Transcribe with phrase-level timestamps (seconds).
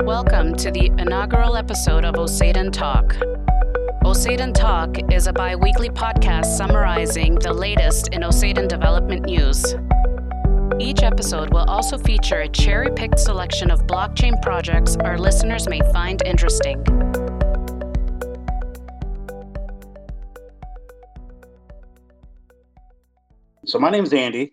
[0.00, 3.14] Welcome to the inaugural episode of Osaden Talk.
[4.04, 9.76] Osaden Talk is a bi weekly podcast summarizing the latest in Osaden development news.
[10.80, 15.80] Each episode will also feature a cherry picked selection of blockchain projects our listeners may
[15.92, 16.82] find interesting.
[23.66, 24.52] So, my name is Andy.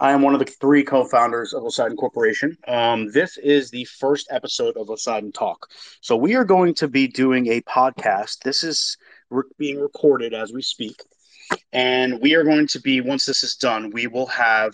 [0.00, 2.56] I am one of the three co-founders of Osaden Corporation.
[2.68, 5.68] Um, this is the first episode of Osaden Talk.
[6.00, 8.38] So we are going to be doing a podcast.
[8.44, 8.96] This is
[9.30, 11.02] re- being recorded as we speak,
[11.72, 14.72] and we are going to be once this is done, we will have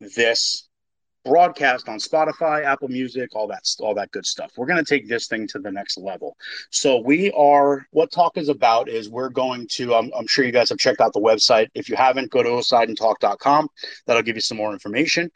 [0.00, 0.67] this
[1.24, 4.52] broadcast on Spotify, Apple Music, all that all that good stuff.
[4.56, 6.36] We're going to take this thing to the next level.
[6.70, 10.52] So we are what talk is about is we're going to I'm, I'm sure you
[10.52, 11.68] guys have checked out the website.
[11.74, 13.68] If you haven't, go to osadentalk.com.
[14.06, 15.30] That'll give you some more information.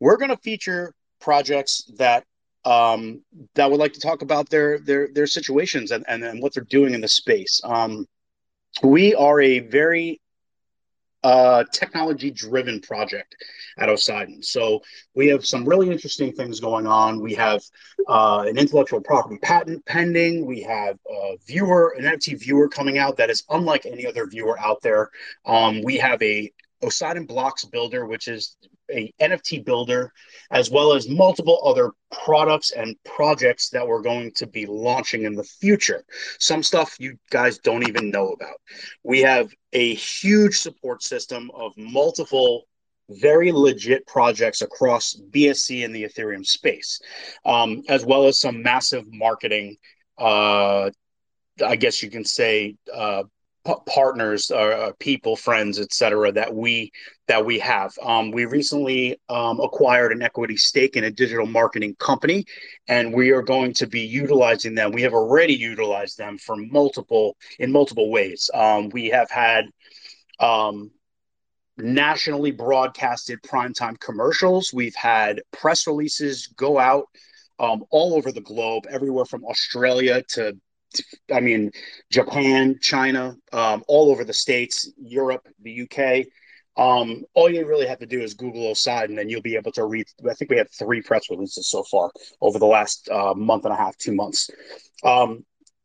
[0.00, 2.24] We're going to feature projects that
[2.64, 3.22] um,
[3.54, 6.64] that would like to talk about their their their situations and, and, and what they're
[6.64, 7.60] doing in the space.
[7.64, 8.06] Um,
[8.82, 10.20] we are a very
[11.24, 13.34] uh, technology driven project
[13.78, 14.44] at Osaden.
[14.44, 14.82] So
[15.14, 17.20] we have some really interesting things going on.
[17.20, 17.62] We have
[18.06, 20.44] uh, an intellectual property patent pending.
[20.44, 24.60] We have a viewer, an NFT viewer coming out that is unlike any other viewer
[24.60, 25.10] out there.
[25.46, 28.56] Um, we have a Osaden Blocks Builder, which is
[28.90, 30.12] a NFT builder,
[30.50, 35.34] as well as multiple other products and projects that we're going to be launching in
[35.34, 36.04] the future.
[36.38, 38.56] Some stuff you guys don't even know about.
[39.02, 42.66] We have a huge support system of multiple
[43.10, 47.00] very legit projects across BSC and the Ethereum space,
[47.44, 49.76] um, as well as some massive marketing.
[50.18, 50.90] Uh,
[51.64, 53.24] I guess you can say uh,
[53.64, 56.32] p- partners, uh, people, friends, etc.
[56.32, 56.92] that we
[57.26, 57.92] that we have.
[58.02, 62.44] Um, we recently um, acquired an equity stake in a digital marketing company,
[62.88, 64.92] and we are going to be utilizing them.
[64.92, 68.50] We have already utilized them for multiple in multiple ways.
[68.52, 69.66] Um, we have had
[70.40, 70.90] um,
[71.76, 74.72] nationally broadcasted primetime commercials.
[74.72, 77.06] We've had press releases go out
[77.58, 80.56] um, all over the globe, everywhere from Australia to
[81.32, 81.70] I mean,
[82.10, 86.26] Japan, China, um, all over the states, Europe, the UK.
[86.76, 89.72] Um, all you really have to do is Google Oside, and then you'll be able
[89.72, 90.06] to read.
[90.28, 92.10] I think we have three press releases so far
[92.40, 94.50] over the last uh, month and a half, two months.
[95.04, 95.44] Um,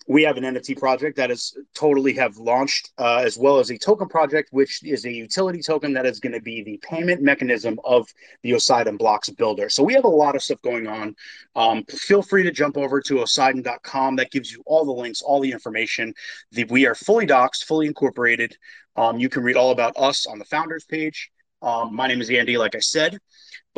[0.09, 3.77] we have an NFT project that is totally have launched, uh, as well as a
[3.77, 7.79] token project, which is a utility token that is going to be the payment mechanism
[7.85, 8.11] of
[8.41, 9.69] the Osaden Blocks builder.
[9.69, 11.15] So we have a lot of stuff going on.
[11.55, 14.15] Um, feel free to jump over to osaden.com.
[14.15, 16.15] That gives you all the links, all the information.
[16.53, 18.57] The, we are fully doxed, fully incorporated.
[18.95, 21.29] Um, you can read all about us on the founders page.
[21.61, 23.19] Um, my name is Andy, like I said.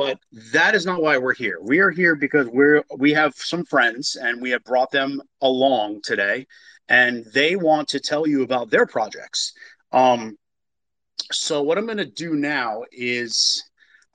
[0.02, 0.20] But
[0.52, 1.60] that is not why we're here.
[1.62, 6.02] We are here because we're we have some friends and we have brought them along
[6.04, 6.48] today,
[6.90, 9.54] and they want to tell you about their projects.
[9.92, 10.38] Um,
[11.32, 13.64] so what I'm going to do now is,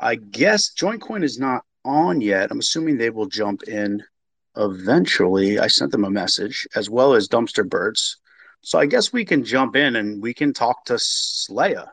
[0.00, 2.50] I guess JoinCoin is not on yet.
[2.50, 4.02] I'm assuming they will jump in
[4.56, 5.60] eventually.
[5.60, 8.18] I sent them a message as well as Dumpster Birds.
[8.62, 11.90] So I guess we can jump in and we can talk to Slaya.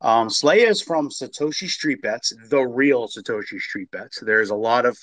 [0.00, 4.20] Um, Slay is from Satoshi Street Bets, the real Satoshi Street Bets.
[4.20, 4.96] There's a lot of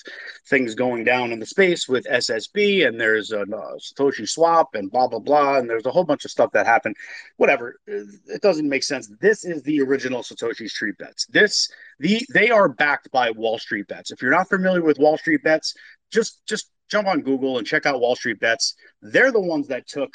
[0.48, 4.90] things going down in the space with SSB, and there's a uh, Satoshi Swap, and
[4.90, 6.96] blah blah blah, and there's a whole bunch of stuff that happened.
[7.36, 9.10] Whatever, it doesn't make sense.
[9.20, 11.26] This is the original Satoshi Street Bets.
[11.26, 11.68] This
[11.98, 14.12] the they are backed by Wall Street Bets.
[14.12, 15.74] If you're not familiar with Wall Street Bets,
[16.10, 18.76] just just jump on Google and check out Wall Street Bets.
[19.02, 20.14] They're the ones that took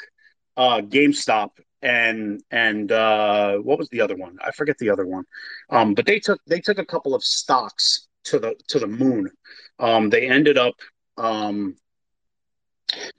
[0.56, 1.50] uh, GameStop
[1.82, 4.38] and and uh, what was the other one?
[4.44, 5.24] I forget the other one.
[5.70, 9.30] Um, but they took they took a couple of stocks to the to the moon.
[9.78, 10.74] Um, they ended up
[11.18, 11.76] um,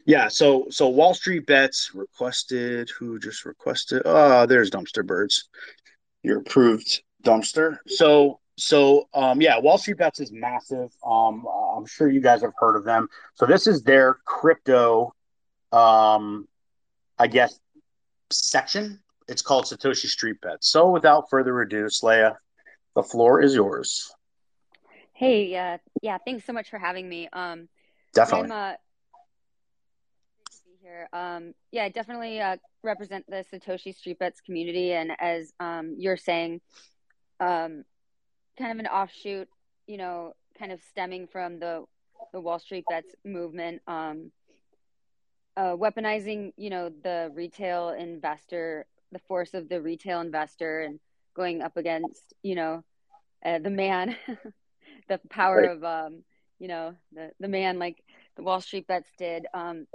[0.05, 2.89] yeah, so so Wall Street bets requested.
[2.99, 4.03] Who just requested?
[4.05, 5.49] Oh, there's Dumpster Birds.
[6.23, 7.77] Your approved dumpster.
[7.87, 10.91] So so um, yeah, Wall Street bets is massive.
[11.05, 13.07] Um, I'm sure you guys have heard of them.
[13.35, 15.13] So this is their crypto.
[15.71, 16.47] Um,
[17.17, 17.59] I guess
[18.33, 18.99] section.
[19.27, 20.67] It's called Satoshi Street Bets.
[20.67, 22.35] So without further ado, Slaya,
[22.95, 24.11] the floor is yours.
[25.13, 27.29] Hey, uh, yeah, thanks so much for having me.
[27.31, 27.69] Um,
[28.13, 28.51] definitely.
[28.51, 28.73] I'm, uh,
[30.83, 31.09] here.
[31.13, 36.61] Um, yeah, definitely uh, represent the Satoshi Street Bets community, and as um, you're saying,
[37.39, 37.83] um,
[38.57, 39.47] kind of an offshoot,
[39.87, 41.85] you know, kind of stemming from the
[42.31, 43.81] the Wall Street Bets movement.
[43.87, 44.31] Um,
[45.55, 50.99] uh, weaponizing, you know, the retail investor, the force of the retail investor, and
[51.35, 52.83] going up against, you know,
[53.45, 54.15] uh, the man,
[55.09, 55.71] the power right.
[55.71, 56.23] of, um,
[56.59, 57.77] you know, the the man.
[57.79, 58.03] Like
[58.35, 59.45] the Wall Street Bets did.
[59.53, 59.85] Um,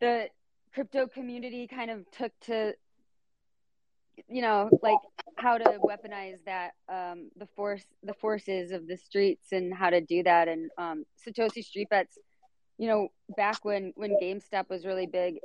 [0.00, 0.28] the
[0.74, 2.74] crypto community kind of took to
[4.28, 4.98] you know like
[5.36, 10.00] how to weaponize that um the force the forces of the streets and how to
[10.00, 12.18] do that and um satoshi street bets
[12.78, 15.38] you know back when when gamestop was really big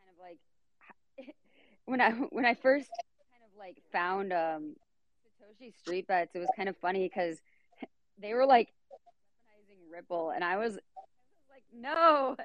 [0.00, 1.34] kind of like
[1.84, 2.90] when i when i first
[3.30, 4.74] kind of like found um
[5.40, 7.38] satoshi street bets it was kind of funny because
[8.20, 12.36] they were like weaponizing ripple and i was, I was like no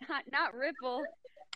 [0.08, 1.02] not not ripple.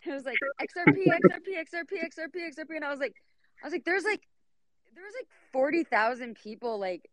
[0.05, 3.15] It was like XRP, XRP, XRP, XRP, XRP, and I was like,
[3.61, 4.21] I was like, there's like,
[4.95, 7.09] there was like forty thousand people like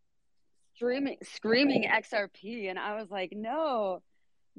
[0.75, 4.03] screaming screaming XRP, and I was like, no,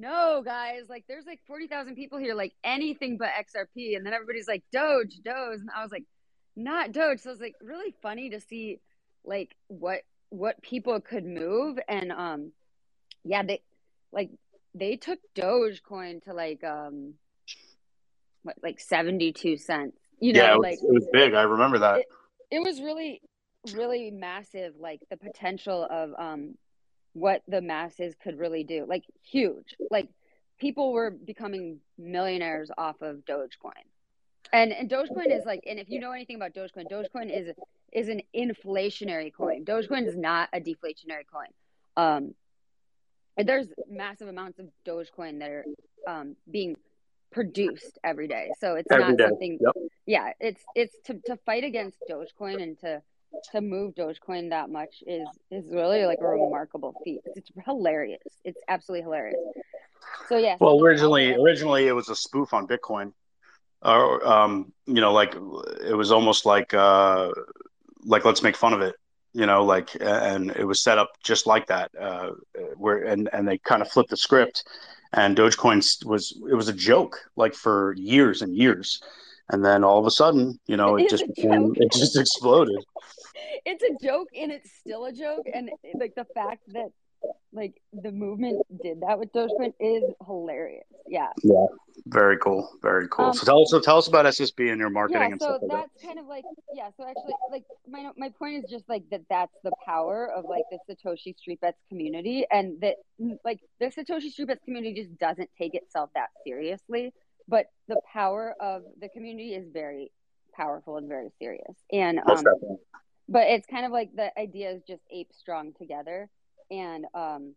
[0.01, 4.13] no, guys, like there's like forty thousand people here, like anything but XRP, and then
[4.13, 6.05] everybody's like Doge, Doge, and I was like,
[6.55, 7.19] not Doge.
[7.19, 8.79] So it was like really funny to see
[9.23, 12.51] like what what people could move, and um,
[13.23, 13.61] yeah, they
[14.11, 14.31] like
[14.73, 17.13] they took Dogecoin to like um
[18.43, 19.97] what, like 72 cents.
[20.19, 21.33] You know, yeah, it was, like it was big.
[21.33, 21.99] I remember that.
[21.99, 22.05] It,
[22.51, 23.21] it was really,
[23.73, 24.73] really massive.
[24.79, 26.55] Like the potential of um,
[27.13, 28.85] what the masses could really do.
[28.87, 29.75] Like huge.
[29.89, 30.09] Like
[30.59, 33.83] people were becoming millionaires off of Dogecoin.
[34.53, 37.53] And and Dogecoin is like, and if you know anything about Dogecoin, Dogecoin is
[37.91, 39.65] is an inflationary coin.
[39.65, 41.47] Dogecoin is not a deflationary coin.
[41.97, 42.33] Um,
[43.37, 45.65] there's massive amounts of Dogecoin that are
[46.07, 46.75] um, being
[47.31, 48.49] produced every day.
[48.59, 49.25] So it's every not day.
[49.27, 49.57] something.
[49.61, 49.75] Yep.
[50.05, 53.01] Yeah, it's it's to to fight against Dogecoin and to
[53.51, 57.21] to move Dogecoin that much is is really like a remarkable feat.
[57.25, 58.21] It's, it's hilarious.
[58.43, 59.39] It's absolutely hilarious.
[60.29, 60.57] So yeah.
[60.59, 63.13] Well, originally originally it was a spoof on Bitcoin.
[63.83, 65.35] Or um, you know, like
[65.83, 67.31] it was almost like uh
[68.03, 68.95] like let's make fun of it
[69.33, 72.31] you know like and it was set up just like that uh
[72.75, 74.65] where and and they kind of flipped the script
[75.13, 79.01] and Dogecoin was it was a joke like for years and years,
[79.51, 82.77] and then all of a sudden, you know, it, it just became it just exploded.
[83.63, 85.69] It's a joke, and it's still a joke, and
[85.99, 86.89] like the fact that
[87.53, 90.85] like the movement did that with Dogecoin is hilarious.
[91.07, 91.27] Yeah.
[91.43, 91.65] Yeah.
[92.07, 92.71] Very cool.
[92.81, 93.25] Very cool.
[93.25, 95.57] Um, so tell us, so tell us about SSB and your marketing yeah, and so
[95.57, 95.61] stuff.
[95.69, 96.07] that's that.
[96.07, 96.43] kind of like
[96.73, 96.89] yeah.
[96.97, 99.21] So actually, like my my point is just like that.
[99.29, 102.95] That's the power of like the Satoshi Street Bets community, and that
[103.43, 107.13] like the Satoshi Street Bets community just doesn't take itself that seriously.
[107.47, 110.11] But the power of the community is very
[110.53, 111.75] powerful and very serious.
[111.91, 112.43] And um,
[113.27, 116.29] but it's kind of like the idea is just ape strong together.
[116.69, 117.55] And um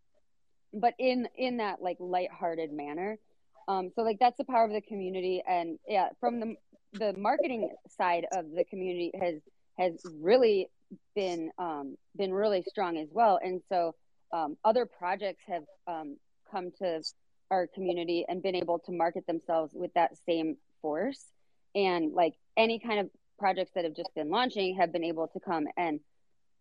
[0.73, 3.19] but in in that like lighthearted manner
[3.69, 5.43] um so like that's the power of the community.
[5.47, 6.55] And yeah from the
[6.93, 9.41] the marketing side of the community has
[9.79, 10.69] has really
[11.15, 13.39] been um been really strong as well.
[13.43, 13.95] And so
[14.33, 16.17] um other projects have um
[16.51, 17.03] come to
[17.55, 21.25] our community and been able to market themselves with that same force.
[21.75, 25.41] And like any kind of projects that have just been launching have been able to
[25.41, 26.01] come and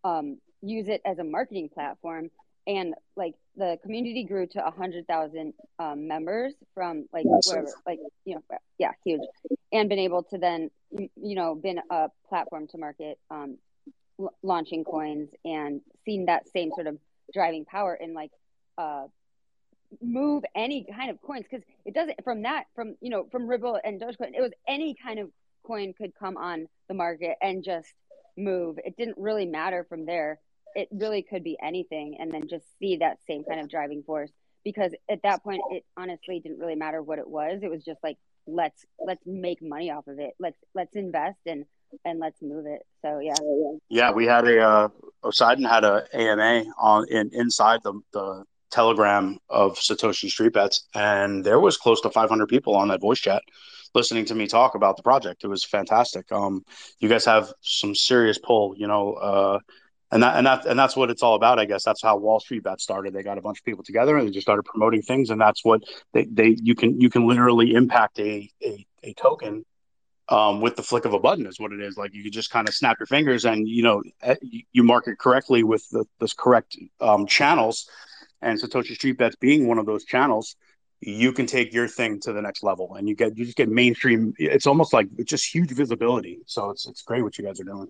[0.04, 2.30] um, use it as a marketing platform.
[2.66, 7.98] And like the community grew to a hundred thousand um, members from like whatever, like
[8.24, 8.42] you know,
[8.78, 9.20] yeah, huge,
[9.70, 13.58] and been able to then you know been a platform to market um,
[14.18, 16.96] l- launching coins and seen that same sort of
[17.34, 18.30] driving power in like
[18.78, 19.04] uh
[20.02, 23.78] move any kind of coins because it doesn't from that from you know from Ripple
[23.84, 25.30] and Dogecoin it was any kind of
[25.64, 27.92] coin could come on the market and just
[28.36, 28.78] move.
[28.84, 30.40] It didn't really matter from there.
[30.74, 34.30] It really could be anything and then just see that same kind of driving force
[34.64, 37.60] because at that point it honestly didn't really matter what it was.
[37.62, 40.34] It was just like let's let's make money off of it.
[40.38, 41.64] Let's let's invest and
[42.04, 42.82] and let's move it.
[43.02, 43.34] So yeah.
[43.88, 44.88] Yeah we had a uh
[45.22, 51.44] Poseidon had a AMA on in inside the the telegram of Satoshi Street Bets and
[51.44, 53.42] there was close to 500 people on that voice chat
[53.94, 55.44] listening to me talk about the project.
[55.44, 56.30] It was fantastic.
[56.32, 56.64] Um
[56.98, 59.58] you guys have some serious pull you know uh
[60.10, 61.84] and that and that and that's what it's all about i guess.
[61.84, 63.14] That's how wall street bet started.
[63.14, 65.64] They got a bunch of people together and they just started promoting things and that's
[65.64, 69.64] what they, they you can you can literally impact a a, a token
[70.28, 71.96] um, with the flick of a button is what it is.
[71.96, 74.36] Like you just kind of snap your fingers and you know eh,
[74.72, 77.88] you market correctly with the this correct um, channels
[78.44, 80.56] and satoshi street bets being one of those channels
[81.00, 83.68] you can take your thing to the next level and you get you just get
[83.68, 87.60] mainstream it's almost like it's just huge visibility so it's it's great what you guys
[87.60, 87.88] are doing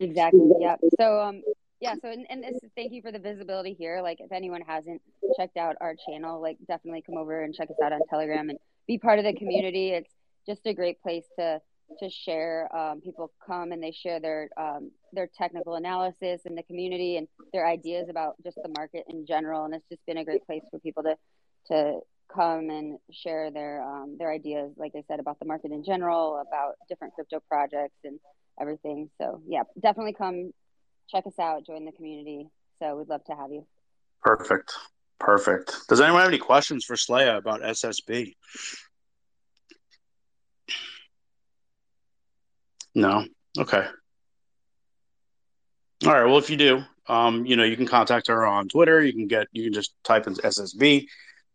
[0.00, 0.50] Exactly.
[0.58, 0.76] Yeah.
[0.98, 1.42] So um
[1.80, 4.00] yeah, so and, and this thank you for the visibility here.
[4.02, 5.00] Like if anyone hasn't
[5.36, 8.58] checked out our channel, like definitely come over and check us out on Telegram and
[8.86, 9.90] be part of the community.
[9.90, 10.10] It's
[10.46, 11.60] just a great place to
[11.98, 12.68] to share.
[12.76, 17.28] Um, people come and they share their um, their technical analysis in the community and
[17.52, 19.64] their ideas about just the market in general.
[19.64, 21.16] And it's just been a great place for people to
[21.68, 22.00] to
[22.32, 26.42] come and share their um, their ideas, like I said, about the market in general,
[26.46, 28.18] about different crypto projects and
[28.60, 29.10] everything.
[29.20, 30.52] So yeah, definitely come
[31.08, 32.48] check us out, join the community.
[32.78, 33.66] So we'd love to have you.
[34.22, 34.72] Perfect.
[35.18, 35.74] Perfect.
[35.88, 38.34] Does anyone have any questions for Slaya about SSB?
[42.94, 43.24] No.
[43.58, 43.84] Okay.
[46.06, 46.24] All right.
[46.24, 49.02] Well, if you do, um, you know, you can contact her on Twitter.
[49.02, 51.06] You can get, you can just type in SSB.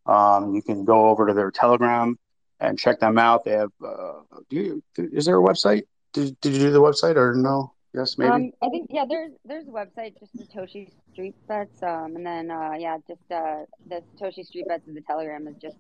[0.06, 2.18] Um, you can go over to their Telegram
[2.60, 3.44] and check them out.
[3.44, 5.84] They have, uh, do you, is there a website?
[6.14, 7.76] Did, did you do the website or no?
[7.96, 8.32] Yes, maybe.
[8.32, 9.06] Um, I think yeah.
[9.08, 11.82] There's there's a website just Satoshi Street Bets.
[11.82, 15.56] Um, and then uh, yeah, just uh, the Satoshi Street Bets is the Telegram is
[15.62, 15.78] just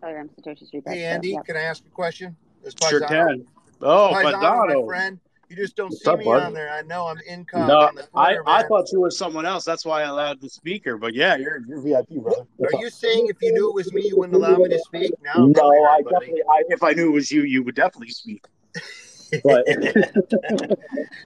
[0.00, 0.96] Telegram Satoshi Street Bets.
[0.96, 1.42] Hey Andy, so, yeah.
[1.42, 2.36] can I ask a question?
[2.88, 3.44] Sure can.
[3.82, 5.20] Oh, Paisano, my friend.
[5.48, 6.42] You just don't What's see up, me bud?
[6.42, 6.70] on there.
[6.70, 7.68] I know I'm income.
[7.68, 8.68] No, on the I, I man.
[8.68, 9.64] thought you were someone else.
[9.64, 10.98] That's why I allowed the speaker.
[10.98, 12.46] But yeah, you're you're VIP, brother.
[12.64, 15.12] Are you saying if you knew it was me, you wouldn't allow me to speak?
[15.22, 16.14] Now No, I buddy.
[16.14, 16.42] definitely.
[16.50, 18.44] I, if I knew it was you, you would definitely speak.
[19.44, 19.66] But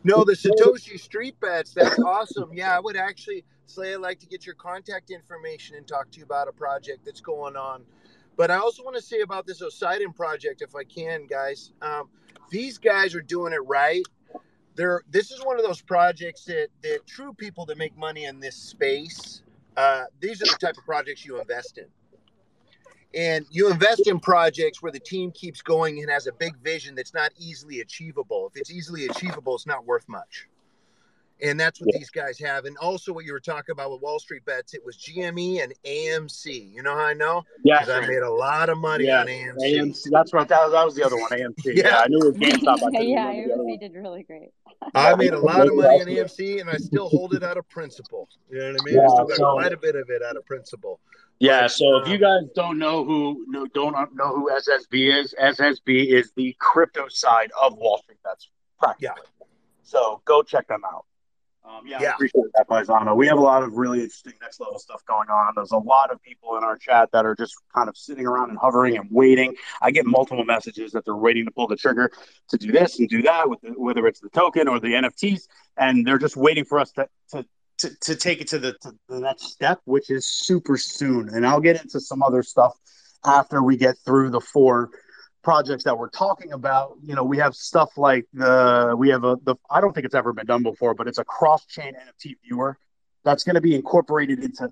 [0.05, 1.73] No, the Satoshi Street Bets.
[1.73, 2.51] That's awesome.
[2.53, 6.19] Yeah, I would actually, Slay, I'd like to get your contact information and talk to
[6.19, 7.85] you about a project that's going on.
[8.37, 11.73] But I also want to say about this Poseidon project, if I can, guys.
[11.83, 12.09] Um,
[12.51, 14.03] these guys are doing it right.
[14.75, 18.41] They're, this is one of those projects that, that true people that make money in
[18.41, 19.43] this space,
[19.77, 21.87] uh, these are the type of projects you invest in.
[23.13, 26.95] And you invest in projects where the team keeps going and has a big vision
[26.95, 28.51] that's not easily achievable.
[28.55, 30.49] If it's easily achievable, it's not worth much.
[31.43, 31.99] And that's what Yeah.
[31.99, 32.65] these guys have.
[32.67, 35.73] And also, what you were talking about with Wall Street bets, it was GME and
[35.85, 36.73] AMC.
[36.75, 37.45] You know how I know?
[37.65, 39.57] yeah, Because I made a lot of money Yeah, on AMC.
[39.79, 40.11] AMC.
[40.11, 40.47] That's right.
[40.49, 41.31] That, that was the other one.
[41.31, 41.55] AMC.
[41.77, 41.99] Yeah, Yeah.
[42.01, 42.77] I knew it was GameStop.
[42.77, 44.51] I couldn't yeah, remember the other AMC did really great.
[44.95, 47.69] I made a lot of money on AMC, and I still hold it out of
[47.69, 48.29] principle.
[48.51, 49.01] You know what I mean?
[49.01, 51.01] I still got so- quite a bit of it out of principle.
[51.39, 51.63] Yeah.
[51.63, 55.35] But, So if uh, you guys don't know who no, don't know who SSB is,
[55.41, 58.19] SSB is the crypto side of Wall Street.
[58.25, 59.09] That's practically.
[59.41, 59.47] Yeah.
[59.83, 61.05] So go check them out.
[61.63, 63.15] Um, yeah, I appreciate that, Paisano.
[63.15, 65.53] We have a lot of really interesting next level stuff going on.
[65.55, 68.49] There's a lot of people in our chat that are just kind of sitting around
[68.49, 69.55] and hovering and waiting.
[69.83, 72.11] I get multiple messages that they're waiting to pull the trigger
[72.49, 75.49] to do this and do that, with the, whether it's the token or the NFTs,
[75.77, 77.45] and they're just waiting for us to to,
[77.79, 81.29] to, to take it to the, to the next step, which is super soon.
[81.29, 82.75] And I'll get into some other stuff
[83.25, 84.91] after we get through the four
[85.43, 86.97] projects that we're talking about.
[87.05, 90.15] You know, we have stuff like the we have a the I don't think it's
[90.15, 92.79] ever been done before, but it's a cross chain NFT viewer
[93.25, 94.71] that's going to be incorporated into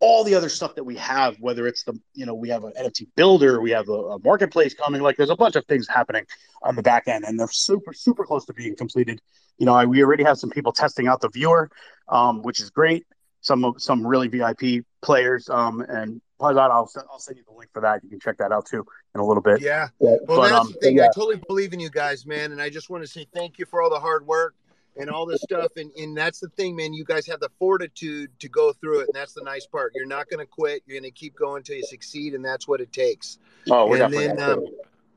[0.00, 1.36] all the other stuff that we have.
[1.40, 4.74] Whether it's the you know we have an NFT builder, we have a, a marketplace
[4.74, 5.02] coming.
[5.02, 6.24] Like there's a bunch of things happening
[6.62, 9.20] on the back end, and they're super super close to being completed.
[9.58, 11.70] You know, I, we already have some people testing out the viewer,
[12.08, 13.06] um, which is great.
[13.40, 17.70] Some some really VIP players, um, and Paisano, I'll, send- I'll send you the link
[17.72, 18.02] for that.
[18.04, 19.60] You can check that out too in a little bit.
[19.60, 19.88] Yeah.
[20.00, 20.96] But, Well, but, that's um, the thing.
[20.96, 21.04] yeah.
[21.04, 22.52] I totally believe in you guys, man.
[22.52, 24.54] And I just want to say thank you for all the hard work
[24.98, 25.72] and all this stuff.
[25.76, 26.92] And, and that's the thing, man.
[26.92, 29.08] You guys have the fortitude to go through it.
[29.08, 29.92] And that's the nice part.
[29.94, 30.82] You're not going to quit.
[30.86, 32.34] You're going to keep going until you succeed.
[32.34, 33.38] And that's what it takes.
[33.70, 34.36] Oh, we're and definitely.
[34.36, 34.66] then, um,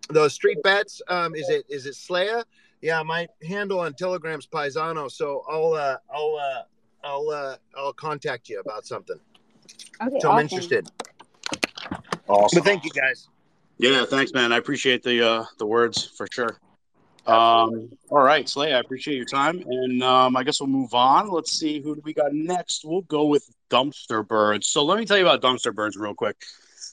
[0.10, 2.44] Those street bets, um, is it is it Slaya?
[2.82, 5.08] Yeah, my handle on Telegram's Paisano.
[5.12, 6.64] So I'll uh, I'll uh,
[7.04, 9.20] I'll uh, I'll contact you about something.
[10.02, 10.58] Okay, So I'm awesome.
[10.58, 10.90] interested.
[12.30, 12.60] Awesome.
[12.60, 13.28] But thank you guys.
[13.78, 14.52] Yeah, thanks, man.
[14.52, 16.60] I appreciate the uh, the words for sure.
[17.26, 21.30] Um, all right, Slay, I appreciate your time, and um, I guess we'll move on.
[21.30, 22.84] Let's see who do we got next.
[22.84, 24.68] We'll go with Dumpster Birds.
[24.68, 26.38] So let me tell you about Dumpster Birds real quick.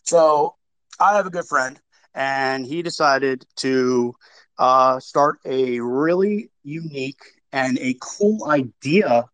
[0.02, 0.56] So
[1.00, 1.80] I have a good friend,
[2.14, 4.14] and he decided to
[4.58, 9.24] uh, start a really unique and a cool idea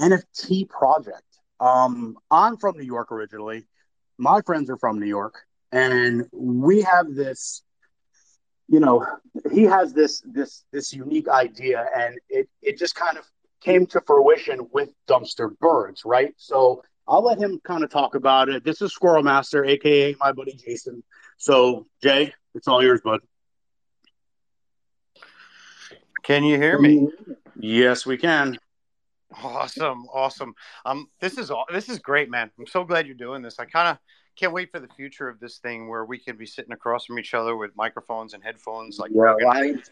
[0.00, 1.22] NFT project.
[1.60, 3.66] Um, I'm from New York originally.
[4.18, 7.62] My friends are from New York, and we have this.
[8.68, 9.06] You know,
[9.52, 13.24] he has this this this unique idea, and it it just kind of
[13.60, 16.34] came to fruition with Dumpster Birds, right?
[16.36, 18.64] So I'll let him kind of talk about it.
[18.64, 21.02] This is Squirrel Master, aka my buddy Jason.
[21.36, 23.20] So Jay, it's all yours, bud.
[26.22, 27.08] Can you hear me?
[27.58, 28.58] Yes, we can.
[29.42, 30.54] Awesome, awesome.
[30.84, 31.64] Um, this is all.
[31.72, 32.50] This is great, man.
[32.58, 33.58] I'm so glad you're doing this.
[33.58, 33.98] I kind of
[34.36, 37.18] can't wait for the future of this thing where we can be sitting across from
[37.18, 39.34] each other with microphones and headphones, like yeah,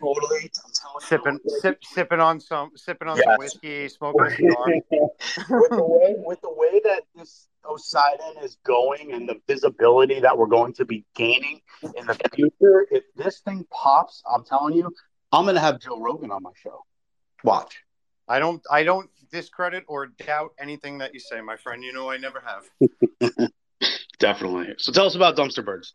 [0.00, 0.50] totally.
[0.64, 1.00] I'm telling you.
[1.00, 3.24] sipping, sip, sipping on some, sipping on Yes.
[3.24, 4.66] some whiskey, smoking a cigar.
[5.50, 10.36] with the way with the way that this Poseidon is going and the visibility that
[10.36, 11.60] we're going to be gaining
[11.96, 14.92] in the future, if this thing pops, I'm telling you,
[15.30, 16.84] I'm gonna have Joe Rogan on my show.
[17.44, 17.82] Watch.
[18.28, 21.82] I don't, I don't discredit or doubt anything that you say, my friend.
[21.82, 23.50] You know, I never have.
[24.18, 24.74] Definitely.
[24.78, 25.94] So tell us about Dumpster Birds.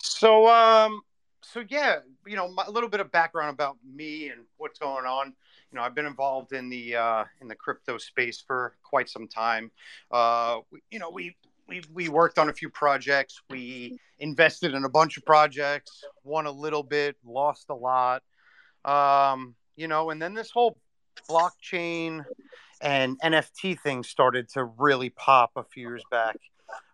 [0.00, 1.00] So, um,
[1.42, 5.34] so yeah, you know, a little bit of background about me and what's going on.
[5.70, 9.28] You know, I've been involved in the uh, in the crypto space for quite some
[9.28, 9.70] time.
[10.10, 11.36] Uh, we, you know, we
[11.68, 13.40] we we worked on a few projects.
[13.50, 16.02] We invested in a bunch of projects.
[16.24, 18.22] Won a little bit, lost a lot.
[18.84, 20.78] Um, you know, and then this whole
[21.28, 22.24] blockchain
[22.80, 26.36] and NFT thing started to really pop a few years back.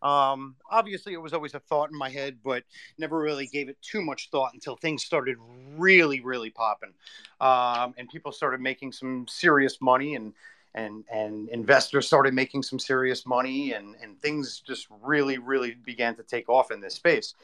[0.02, 2.62] Um, obviously, it was always a thought in my head, but
[2.98, 5.36] never really gave it too much thought until things started
[5.76, 6.92] really, really popping,
[7.40, 10.32] um, and people started making some serious money, and
[10.74, 16.14] and and investors started making some serious money, and and things just really, really began
[16.16, 17.34] to take off in this space.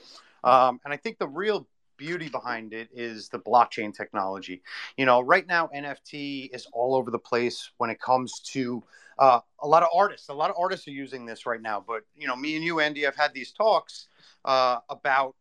[0.44, 1.66] Um, and I think the real
[2.00, 4.62] beauty behind it is the blockchain technology.
[4.96, 8.82] You know, right now NFT is all over the place when it comes to
[9.18, 10.30] uh, a lot of artists.
[10.30, 11.84] A lot of artists are using this right now.
[11.86, 14.08] But you know, me and you, Andy, have had these talks
[14.46, 15.36] uh, about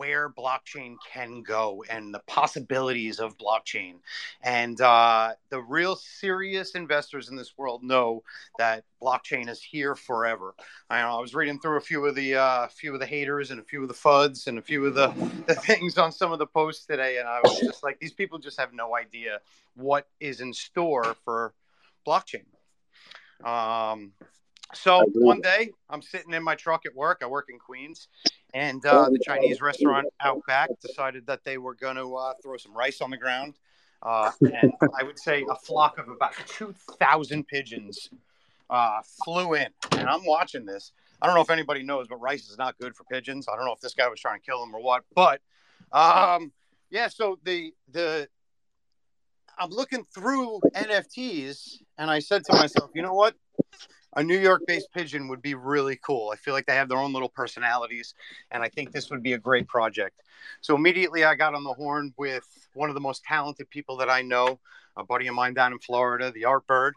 [0.00, 3.96] where blockchain can go and the possibilities of blockchain.
[4.42, 8.22] And uh, the real serious investors in this world know
[8.56, 10.54] that blockchain is here forever.
[10.88, 13.50] I know I was reading through a few of the uh, few of the haters
[13.50, 15.08] and a few of the fuds and a few of the,
[15.46, 18.38] the things on some of the posts today, and I was just like, these people
[18.38, 19.40] just have no idea
[19.74, 21.52] what is in store for
[22.06, 22.46] blockchain.
[23.44, 24.12] Um,
[24.72, 27.20] so one day I'm sitting in my truck at work.
[27.22, 28.08] I work in Queens,
[28.54, 32.56] and uh, the Chinese restaurant out back decided that they were going to uh, throw
[32.56, 33.54] some rice on the ground.
[34.02, 38.10] Uh, and I would say a flock of about 2,000 pigeons
[38.68, 39.68] uh, flew in.
[39.92, 40.92] And I'm watching this.
[41.22, 43.46] I don't know if anybody knows, but rice is not good for pigeons.
[43.48, 45.04] I don't know if this guy was trying to kill them or what.
[45.14, 45.40] But
[45.92, 46.52] um,
[46.90, 48.28] yeah, so the the
[49.58, 53.34] I'm looking through NFTs, and I said to myself, you know what?
[54.16, 56.30] A New York based pigeon would be really cool.
[56.32, 58.14] I feel like they have their own little personalities,
[58.50, 60.22] and I think this would be a great project.
[60.60, 64.10] So immediately I got on the horn with one of the most talented people that
[64.10, 64.58] I know,
[64.96, 66.94] a buddy of mine down in Florida, the Art Bird.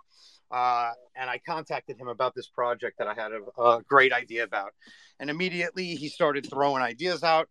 [0.49, 4.43] Uh, and I contacted him about this project that I had a, a great idea
[4.43, 4.73] about.
[5.19, 7.49] And immediately he started throwing ideas out.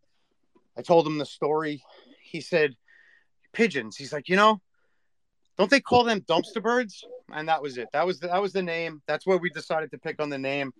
[0.76, 1.82] I told him the story.
[2.22, 2.76] He said,
[3.52, 3.96] Pigeons.
[3.96, 4.60] He's like, you know,
[5.58, 7.04] don't they call them dumpster birds?
[7.32, 7.88] And that was it.
[7.92, 9.02] That was the, that was the name.
[9.06, 10.72] That's where we decided to pick on the name.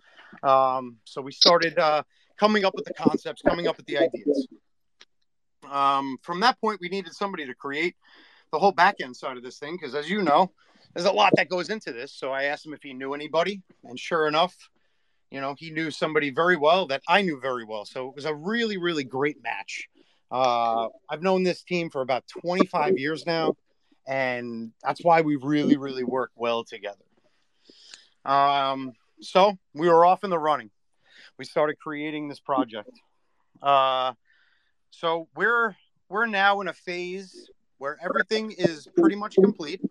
[0.43, 2.03] Um, so we started uh,
[2.37, 4.47] coming up with the concepts, coming up with the ideas.
[5.69, 7.95] Um, from that point, we needed somebody to create
[8.51, 10.51] the whole back end side of this thing because, as you know,
[10.93, 12.13] there's a lot that goes into this.
[12.13, 14.55] So I asked him if he knew anybody, and sure enough,
[15.31, 17.85] you know, he knew somebody very well that I knew very well.
[17.85, 19.87] So it was a really, really great match.
[20.29, 23.55] Uh, I've known this team for about 25 years now
[24.07, 27.03] and that's why we really really work well together.
[28.25, 30.69] Um, so we were off in the running.
[31.37, 32.91] We started creating this project.
[33.61, 34.13] Uh,
[34.91, 35.75] so we're
[36.09, 39.81] we're now in a phase where everything is pretty much complete.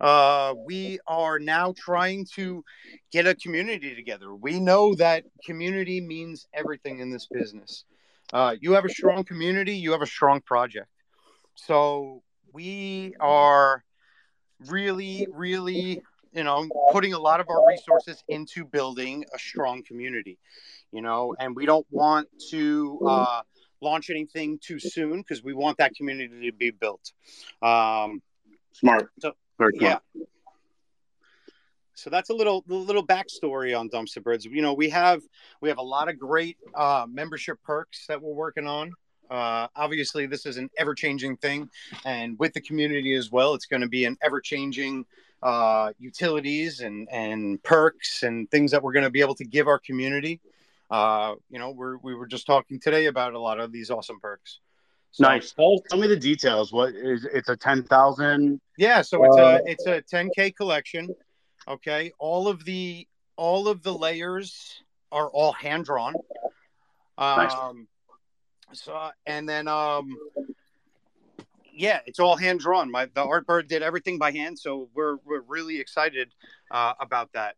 [0.00, 2.62] Uh, we are now trying to
[3.10, 4.34] get a community together.
[4.34, 7.84] We know that community means everything in this business.
[8.32, 10.88] Uh, you have a strong community you have a strong project.
[11.54, 12.22] So
[12.54, 13.84] we are
[14.68, 16.00] really, really,
[16.32, 20.38] you know, putting a lot of our resources into building a strong community,
[20.92, 23.42] you know, and we don't want to uh,
[23.82, 27.12] launch anything too soon because we want that community to be built.
[27.60, 28.22] Um,
[28.72, 29.10] smart.
[29.18, 29.98] So, Very yeah.
[31.96, 34.44] So that's a little little backstory on Dumpster Birds.
[34.44, 35.22] You know, we have
[35.60, 38.92] we have a lot of great uh, membership perks that we're working on.
[39.30, 41.68] Uh, obviously, this is an ever changing thing.
[42.04, 45.06] And with the community as well, it's going to be an ever changing
[45.42, 49.68] uh, utilities and, and perks and things that we're going to be able to give
[49.68, 50.40] our community.
[50.90, 54.20] Uh, you know, we're, we were just talking today about a lot of these awesome
[54.20, 54.60] perks.
[55.14, 55.52] So, nice.
[55.52, 56.72] Tell, tell, me the details.
[56.72, 58.60] What is it's a ten thousand?
[58.76, 61.08] Yeah, so it's a uh, it's a ten k collection.
[61.68, 63.06] Okay, all of the
[63.36, 64.82] all of the layers
[65.12, 66.14] are all hand drawn.
[67.16, 67.54] Um, nice.
[68.74, 70.16] So and then um
[71.76, 72.90] yeah, it's all hand drawn.
[72.90, 76.32] My the art bird did everything by hand, so we're we're really excited
[76.70, 77.56] uh, about that.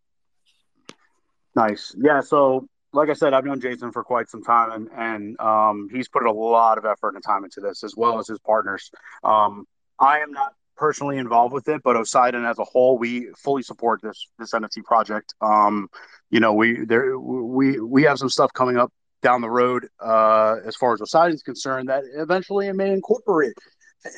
[1.54, 1.94] Nice.
[1.98, 2.20] Yeah.
[2.20, 6.08] So, like I said, I've known Jason for quite some time, and and um, he's
[6.08, 8.90] put a lot of effort and time into this, as well as his partners.
[9.22, 9.66] Um,
[9.98, 14.02] I am not personally involved with it, but Osidon as a whole, we fully support
[14.02, 15.34] this this NFT project.
[15.40, 15.88] Um,
[16.30, 20.56] you know, we there we we have some stuff coming up down the road uh,
[20.64, 23.54] as far as Osidon is concerned that eventually it may incorporate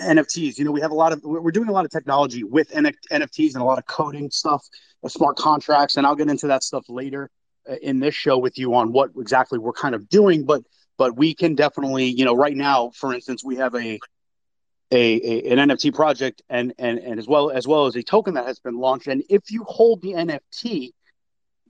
[0.02, 0.58] NFTs.
[0.58, 3.54] You know, we have a lot of we're doing a lot of technology with NFTs
[3.54, 4.66] and a lot of coding stuff,
[5.06, 7.30] smart contracts, and I'll get into that stuff later
[7.82, 10.62] in this show with you on what exactly we're kind of doing, but
[10.96, 13.98] but we can definitely, you know, right now, for instance, we have a
[14.90, 18.34] a, a, an NFT project and and and as well as well as a token
[18.34, 19.06] that has been launched.
[19.06, 20.90] And if you hold the NFT,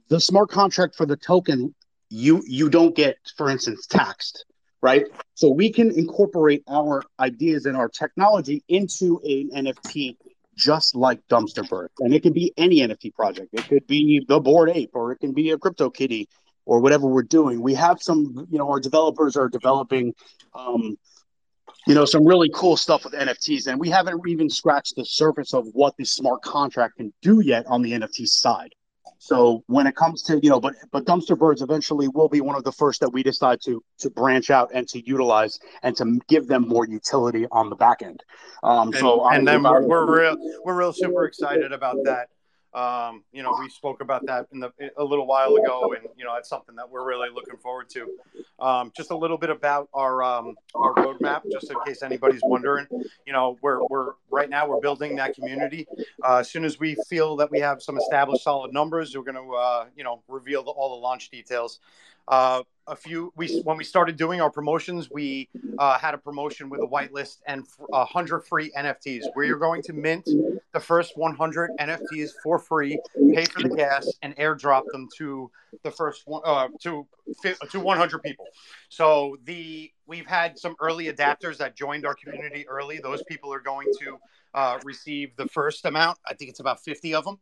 [0.08, 1.74] the smart contract for the token,
[2.10, 4.44] you you don't get, for instance, taxed,
[4.80, 5.06] right?
[5.34, 10.16] So we can incorporate our ideas and our technology into an NFT
[10.56, 11.90] just like Dumpster Bird.
[12.00, 13.50] And it could be any NFT project.
[13.52, 16.28] It could be the Bored Ape or it can be a Crypto Kitty
[16.66, 17.62] or whatever we're doing.
[17.62, 20.14] We have some, you know, our developers are developing
[20.54, 20.98] um,
[21.86, 23.66] you know, some really cool stuff with NFTs.
[23.66, 27.66] And we haven't even scratched the surface of what the smart contract can do yet
[27.66, 28.74] on the NFT side.
[29.28, 32.56] So when it comes to, you know, but but dumpster birds eventually will be one
[32.56, 36.18] of the first that we decide to to branch out and to utilize and to
[36.28, 38.24] give them more utility on the back end.
[38.62, 42.28] Um, and, so and then we're, we're real we're real super excited about that
[42.78, 46.24] um, you know, we spoke about that in the a little while ago, and you
[46.24, 48.08] know, that's something that we're really looking forward to.
[48.60, 52.86] Um, just a little bit about our um, our roadmap, just in case anybody's wondering.
[53.26, 55.88] You know, we're we're right now we're building that community.
[56.24, 59.34] Uh, as soon as we feel that we have some established solid numbers, we're going
[59.34, 61.80] to uh, you know reveal the, all the launch details.
[62.28, 65.48] Uh, a few we when we started doing our promotions, we
[65.78, 69.82] uh, had a promotion with a whitelist and a hundred free NFTs, where you're going
[69.82, 70.28] to mint
[70.72, 72.98] the first 100 NFTs for free,
[73.34, 75.50] pay for the gas, and airdrop them to
[75.82, 77.06] the first one uh, to
[77.70, 78.46] to 100 people.
[78.88, 82.98] So the we've had some early adapters that joined our community early.
[82.98, 84.18] Those people are going to
[84.54, 86.18] uh, receive the first amount.
[86.26, 87.38] I think it's about 50 of them,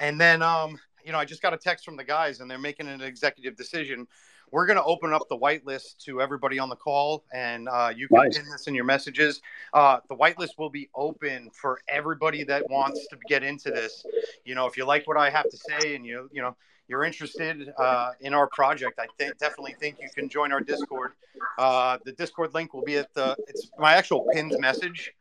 [0.00, 2.58] and then um, you know, I just got a text from the guys and they're
[2.58, 4.06] making an executive decision.
[4.50, 8.08] We're going to open up the whitelist to everybody on the call, and uh, you
[8.08, 8.38] can nice.
[8.38, 9.42] pin this in your messages.
[9.74, 14.06] Uh, the whitelist will be open for everybody that wants to get into this.
[14.46, 16.56] You know, if you like what I have to say, and you you know
[16.88, 21.12] you're interested uh, in our project, I th- definitely think you can join our Discord.
[21.58, 25.12] Uh, the Discord link will be at the it's my actual pinned message.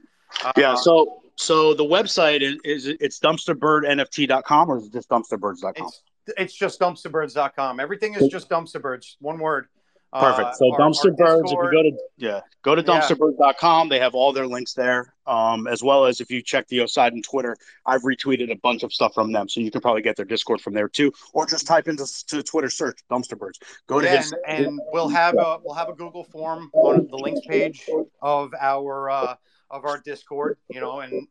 [0.43, 0.75] Uh, yeah.
[0.75, 5.87] So so the website is, is it's dumpsterbirdnft.com or is it just dumpsterbirds.com?
[5.87, 6.01] It's,
[6.37, 7.79] it's just dumpsterbirds.com.
[7.79, 9.15] Everything is just dumpsterbirds.
[9.19, 9.67] One word.
[10.13, 10.55] Perfect.
[10.55, 13.89] So uh, Dumpster our, Birds, if you go to yeah, go to dumpsterbirds.com.
[13.89, 15.13] They have all their links there.
[15.25, 18.93] Um, as well as if you check the Poseidon Twitter, I've retweeted a bunch of
[18.93, 19.49] stuff from them.
[19.49, 21.11] So you can probably get their Discord from there too.
[21.33, 23.59] Or just type into to Twitter search Dumpster Birds.
[23.87, 27.07] Go to yeah, his and, and we'll have a we'll have a Google form on
[27.09, 27.89] the links page
[28.21, 29.35] of our uh
[29.69, 31.27] of our Discord, you know, and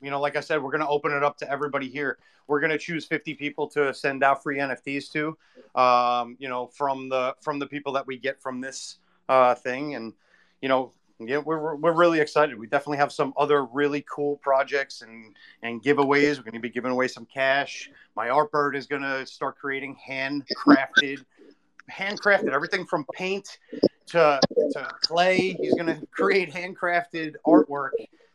[0.00, 2.18] you know, like I said, we're going to open it up to everybody here.
[2.46, 5.36] We're going to choose 50 people to send out free NFTs to,
[5.80, 9.94] um, you know, from the from the people that we get from this uh, thing,
[9.94, 10.12] and
[10.60, 12.58] you know, yeah, we're we're really excited.
[12.58, 16.38] We definitely have some other really cool projects and and giveaways.
[16.38, 17.90] We're going to be giving away some cash.
[18.16, 21.24] My artbird is going to start creating handcrafted
[21.90, 23.58] handcrafted everything from paint
[24.06, 24.40] to
[24.72, 25.56] to clay.
[25.60, 27.90] He's going to create handcrafted artwork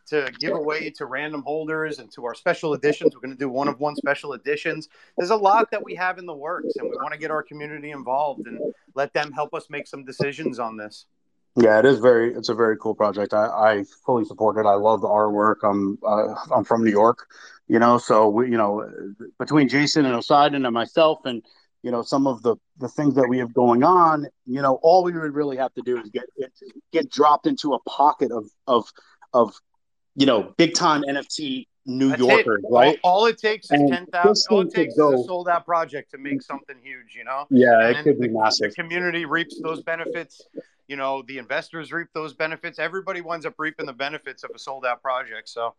[0.08, 3.14] to give away to random holders and to our special editions.
[3.14, 4.90] We're going to do one of one special editions.
[5.18, 7.44] There's a lot that we have in the works, and we want to get our
[7.44, 8.60] community involved and
[8.94, 11.06] let them help us make some decisions on this.
[11.58, 12.34] Yeah, it is very.
[12.34, 13.34] It's a very cool project.
[13.34, 14.68] I, I fully support it.
[14.68, 15.58] I love the artwork.
[15.64, 17.28] I'm uh, I'm from New York,
[17.70, 18.86] you know, so we, you know,
[19.40, 21.42] between Jason and Poseidon and myself and
[21.82, 25.04] you know some of the the things that we have going on you know all
[25.04, 26.24] we would really have to do is get
[26.92, 28.92] get dropped into a pocket of of
[29.36, 29.54] of
[30.16, 32.74] you know big time nft new That's yorkers it.
[32.74, 35.66] right all, all, it takes is 10,000 all it takes go, is a sold out
[35.66, 38.76] project to make something huge you know yeah and it could be the, massive the
[38.76, 40.42] community reaps those benefits
[40.88, 44.60] you know the investors reap those benefits everybody winds up reaping the benefits of a
[44.60, 45.76] sold out project so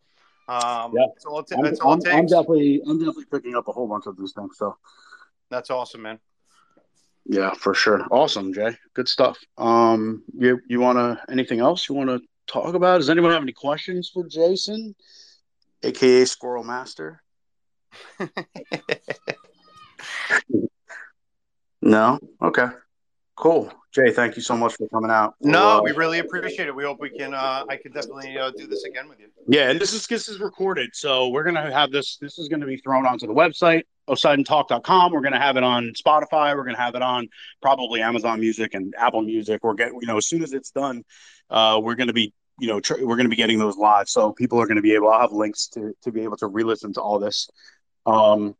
[0.49, 1.07] um, yeah.
[1.13, 2.15] that's all, it, that's I'm, it takes.
[2.15, 4.57] I'm definitely, I'm definitely picking up a whole bunch of these things.
[4.57, 4.77] So
[5.49, 6.19] that's awesome, man.
[7.25, 8.05] Yeah, for sure.
[8.09, 8.77] Awesome, Jay.
[8.93, 9.37] Good stuff.
[9.57, 12.97] Um, you you want to anything else you want to talk about?
[12.97, 14.95] Does anyone have any questions for Jason,
[15.83, 17.21] aka Squirrel Master?
[21.81, 22.19] no.
[22.41, 22.67] Okay.
[23.35, 23.71] Cool.
[23.97, 25.33] Jay, thank you so much for coming out.
[25.41, 26.75] No, uh, we really appreciate it.
[26.75, 27.33] We hope we can.
[27.33, 29.29] Uh, I can definitely uh, do this again with you.
[29.47, 32.17] Yeah, and this is this is recorded, so we're gonna have this.
[32.21, 35.11] This is gonna be thrown onto the website, OseidonTalk.com.
[35.11, 36.55] We're gonna have it on Spotify.
[36.55, 37.27] We're gonna have it on
[37.59, 39.63] probably Amazon Music and Apple Music.
[39.63, 41.03] We're get you know as soon as it's done,
[41.49, 44.61] uh, we're gonna be you know tr- we're gonna be getting those live, so people
[44.61, 45.09] are gonna be able.
[45.09, 47.49] I'll have links to to be able to re-listen to all this.
[48.05, 48.55] Um,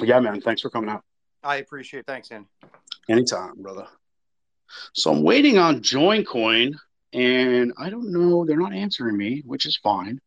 [0.00, 0.40] yeah, man.
[0.40, 1.04] Thanks for coming out.
[1.44, 2.00] I appreciate.
[2.00, 2.06] It.
[2.06, 2.48] Thanks, Andy.
[3.08, 3.86] Anytime, brother.
[4.94, 6.74] So I'm waiting on JoinCoin,
[7.12, 8.44] and I don't know.
[8.44, 10.20] They're not answering me, which is fine.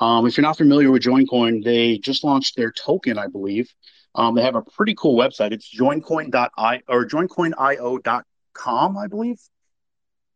[0.00, 3.72] Um, if you're not familiar with JoinCoin, they just launched their token, I believe.
[4.14, 5.52] Um, they have a pretty cool website.
[5.52, 9.40] It's joincoin.i or joincoinio.com, I believe.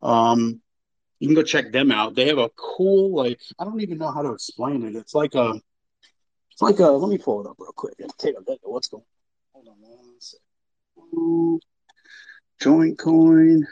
[0.02, 0.60] Um,
[1.20, 2.14] you can go check them out.
[2.14, 4.96] They have a cool, like, I don't even know how to explain it.
[4.96, 5.60] It's like a,
[6.50, 8.88] it's like a, let me pull it up real quick take a look at what's
[8.88, 9.04] going
[9.54, 9.64] on.
[9.64, 11.62] Hold on one second.
[12.62, 13.62] Joincoin.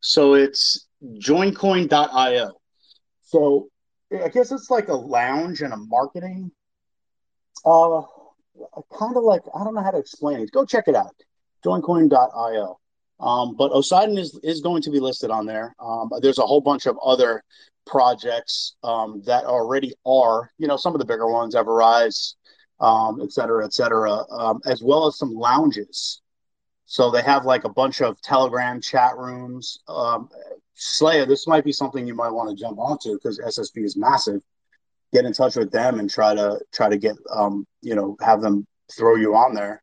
[0.00, 2.52] So it's joincoin.io.
[3.22, 3.68] So
[4.12, 6.50] I guess it's like a lounge and a marketing.
[7.64, 8.02] Uh,
[8.98, 10.50] kind of like I don't know how to explain it.
[10.52, 11.14] Go check it out.
[11.64, 12.78] Joincoin.io.
[13.18, 15.74] Um, but Poseidon is is going to be listed on there.
[15.80, 17.42] Um, there's a whole bunch of other
[17.86, 22.34] projects um, that already are, you know, some of the bigger ones, Everrise,
[22.80, 26.20] um, et cetera, et cetera, um, as well as some lounges.
[26.86, 29.80] So they have like a bunch of Telegram chat rooms.
[29.88, 30.28] Um,
[30.74, 34.40] Slayer, this might be something you might want to jump onto because SSB is massive.
[35.12, 38.40] Get in touch with them and try to try to get um, you know have
[38.40, 39.82] them throw you on there.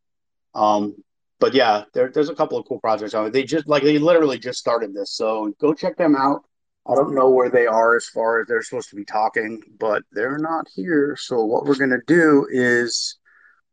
[0.56, 0.96] Um,
[1.40, 3.30] but yeah, there, there's a couple of cool projects on.
[3.32, 6.44] They just like they literally just started this, so go check them out.
[6.88, 10.04] I don't know where they are as far as they're supposed to be talking, but
[10.12, 11.18] they're not here.
[11.20, 13.18] So what we're gonna do is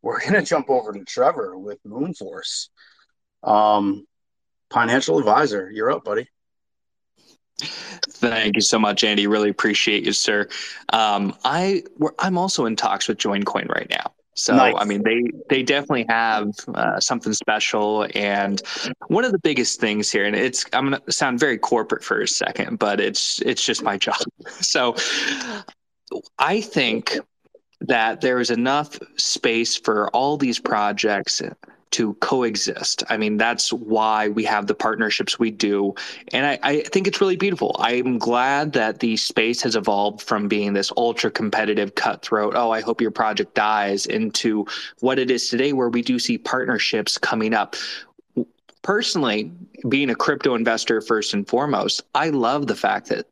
[0.03, 2.69] we're gonna jump over to Trevor with Moonforce.
[3.42, 4.07] Um,
[4.70, 6.29] financial advisor, you're up, buddy.
[7.61, 9.26] Thank you so much, Andy.
[9.26, 10.48] Really appreciate you, sir.
[10.92, 11.83] Um, I
[12.18, 14.12] I'm also in talks with JoinCoin right now.
[14.35, 14.74] So nice.
[14.76, 18.62] I mean, they they definitely have uh, something special, and
[19.09, 22.29] one of the biggest things here, and it's I'm gonna sound very corporate for a
[22.29, 24.16] second, but it's it's just my job.
[24.61, 24.96] So
[26.38, 27.18] I think
[27.81, 31.42] that there is enough space for all these projects
[31.92, 33.03] to coexist.
[33.09, 35.94] I mean, that's why we have the partnerships we do.
[36.33, 37.74] And I, I, think it's really beautiful.
[37.79, 42.81] I'm glad that the space has evolved from being this ultra competitive, cutthroat, oh, I
[42.81, 44.66] hope your project dies, into
[45.00, 47.74] what it is today, where we do see partnerships coming up.
[48.83, 49.53] Personally,
[49.88, 53.26] being a crypto investor first and foremost, I love the fact that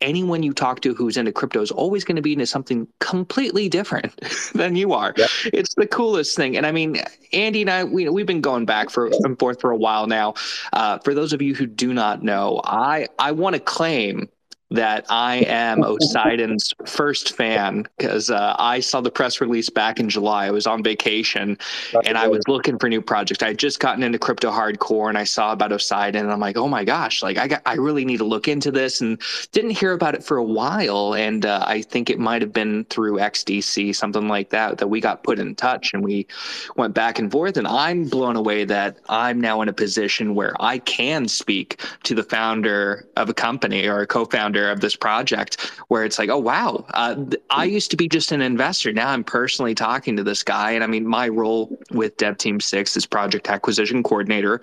[0.00, 3.68] anyone you talk to who's into crypto is always going to be into something completely
[3.68, 4.20] different
[4.54, 5.14] than you are.
[5.16, 5.30] Yep.
[5.46, 6.56] It's the coolest thing.
[6.56, 6.98] And I mean,
[7.32, 10.34] Andy and I, we, we've been going back for and forth for a while now.
[10.72, 14.28] Uh, for those of you who do not know, I, I want to claim
[14.70, 20.08] that I am Poseidon's first fan because uh, I saw the press release back in
[20.08, 20.46] July.
[20.46, 21.58] I was on vacation
[21.92, 23.42] That's and I was looking for new projects.
[23.42, 26.56] I had just gotten into crypto hardcore and I saw about Poseidon and I'm like,
[26.56, 29.20] oh my gosh, like I got, I really need to look into this and
[29.52, 31.14] didn't hear about it for a while.
[31.14, 35.00] And uh, I think it might have been through XDC, something like that, that we
[35.00, 36.26] got put in touch and we
[36.76, 37.56] went back and forth.
[37.56, 42.14] And I'm blown away that I'm now in a position where I can speak to
[42.14, 46.28] the founder of a company or a co-founder founder of this project where it's like,
[46.28, 47.16] oh, wow, uh,
[47.50, 48.92] I used to be just an investor.
[48.92, 50.72] Now I'm personally talking to this guy.
[50.72, 54.60] And I mean, my role with Dev Team 6 is project acquisition coordinator.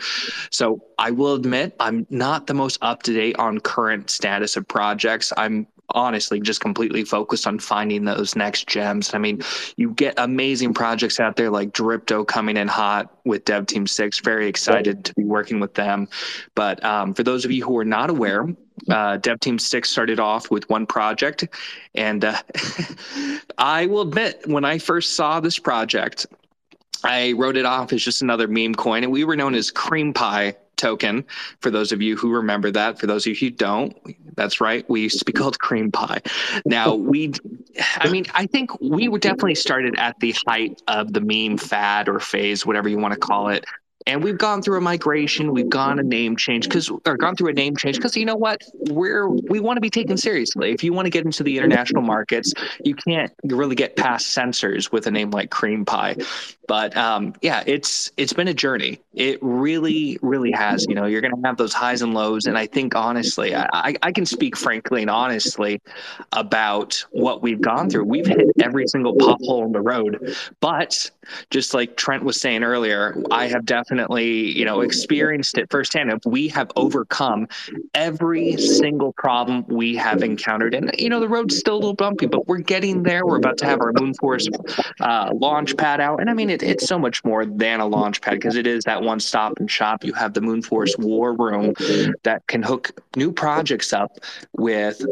[0.50, 4.68] So I will admit, I'm not the most up to date on current status of
[4.68, 5.32] projects.
[5.38, 9.14] I'm honestly just completely focused on finding those next gems.
[9.14, 9.42] I mean,
[9.78, 14.20] you get amazing projects out there like Dripto coming in hot with Dev Team 6.
[14.20, 16.08] Very excited to be working with them.
[16.56, 18.48] But um, for those of you who are not aware,
[18.90, 21.48] uh, Dev Team 6 started off with one project.
[21.96, 22.38] And uh,
[23.58, 26.26] I will admit, when I first saw this project,
[27.04, 30.14] I wrote it off as just another meme coin, and we were known as Cream
[30.14, 31.26] Pie token.
[31.60, 33.96] For those of you who remember that, for those of you who don't,
[34.36, 34.88] that's right.
[34.90, 36.22] We used to be called Cream Pie.
[36.66, 37.34] Now we,
[37.98, 42.10] I mean, I think we were definitely started at the height of the meme fad
[42.10, 43.66] or phase, whatever you want to call it
[44.08, 47.50] and we've gone through a migration we've gone a name change because or gone through
[47.50, 48.62] a name change because you know what?
[48.90, 50.72] We're we want to be taken seriously.
[50.72, 54.92] If you want to get into the international markets you can't really get past censors
[54.92, 56.18] with a name like cream pie.
[56.68, 59.00] But um, yeah it's it's been a journey.
[59.14, 60.86] It really really has.
[60.88, 64.12] You know you're to have those highs and lows and i think honestly I, I
[64.12, 65.82] can speak frankly and honestly
[66.32, 68.06] about what we've gone through.
[68.06, 71.10] We've hit every single pothole in the road but
[71.50, 76.12] just like trent was saying earlier i have definitely you know, experienced it firsthand.
[76.12, 77.48] If we have overcome
[77.94, 82.28] every single problem we have encountered, and you know, the road's still a little bumpy,
[82.28, 83.26] but we're getting there.
[83.26, 84.48] We're about to have our Moonforce
[85.00, 88.22] uh, launch pad out, and I mean, it, it's so much more than a launch
[88.22, 90.04] pad because it is that one stop and shop.
[90.04, 91.74] You have the Moonforce War Room
[92.24, 94.12] that can hook new projects up
[94.58, 95.04] with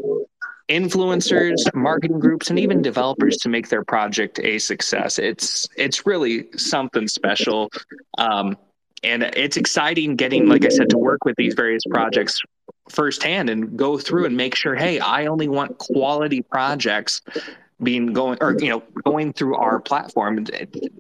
[0.72, 5.20] influencers, marketing groups, and even developers to make their project a success.
[5.20, 7.70] It's it's really something special.
[8.18, 8.58] Um,
[9.04, 12.40] and it's exciting getting like i said to work with these various projects
[12.88, 17.22] firsthand and go through and make sure hey i only want quality projects
[17.84, 20.46] being going or you know going through our platform.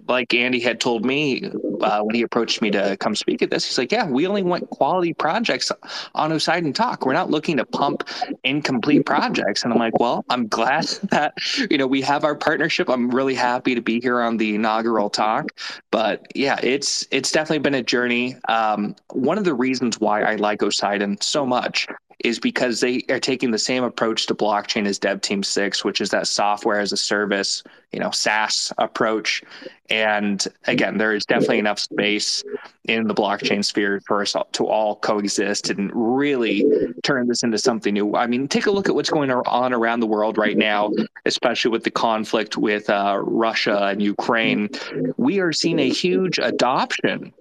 [0.07, 3.65] Like andy had told me uh, when he approached me to come speak at this
[3.65, 5.71] he's like yeah we only want quality projects
[6.15, 7.05] on and talk.
[7.05, 8.07] We're not looking to pump
[8.43, 9.63] incomplete projects.
[9.63, 11.33] And i'm like well i'm glad that
[11.69, 12.89] you know we have our partnership.
[12.89, 15.51] I'm really happy to be here on the inaugural talk.
[15.91, 18.35] But yeah it's it's definitely been a journey.
[18.47, 21.87] Um, one of the reasons why i like Osidon so much
[22.23, 26.01] is because they are taking the same approach to blockchain as Dev Team 6, which
[26.01, 29.43] is that software as a service, you know, SaaS approach.
[29.89, 32.43] And again, there is definitely enough space
[32.85, 36.65] in the blockchain sphere for us to all coexist and really
[37.03, 38.15] turn this into something new.
[38.15, 40.91] I mean, take a look at what's going on around the world right now,
[41.25, 44.69] especially with the conflict with uh, Russia and Ukraine.
[45.17, 47.33] We are seeing a huge adoption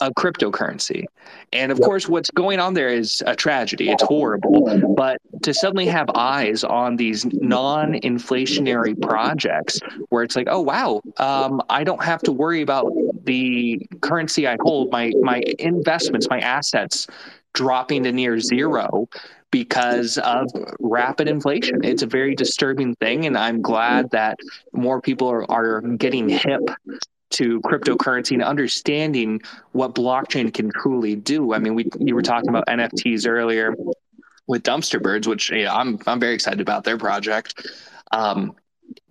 [0.00, 1.04] of cryptocurrency.
[1.52, 1.86] And of yep.
[1.86, 3.90] course, what's going on there is a tragedy.
[3.90, 4.94] It's horrible.
[4.96, 11.00] But to suddenly have eyes on these non inflationary projects where it's like, oh, wow,
[11.16, 12.92] um, I don't have to worry about
[13.24, 17.06] the currency I hold, my, my investments, my assets
[17.54, 19.08] dropping to near zero
[19.50, 21.82] because of rapid inflation.
[21.82, 23.26] It's a very disturbing thing.
[23.26, 24.38] And I'm glad that
[24.72, 26.60] more people are, are getting hip
[27.30, 29.40] to cryptocurrency and understanding
[29.72, 31.52] what blockchain can truly do.
[31.52, 33.74] I mean, we you were talking about NFTs earlier
[34.46, 37.66] with Dumpster Birds, which you know, I'm I'm very excited about their project.
[38.12, 38.54] Um,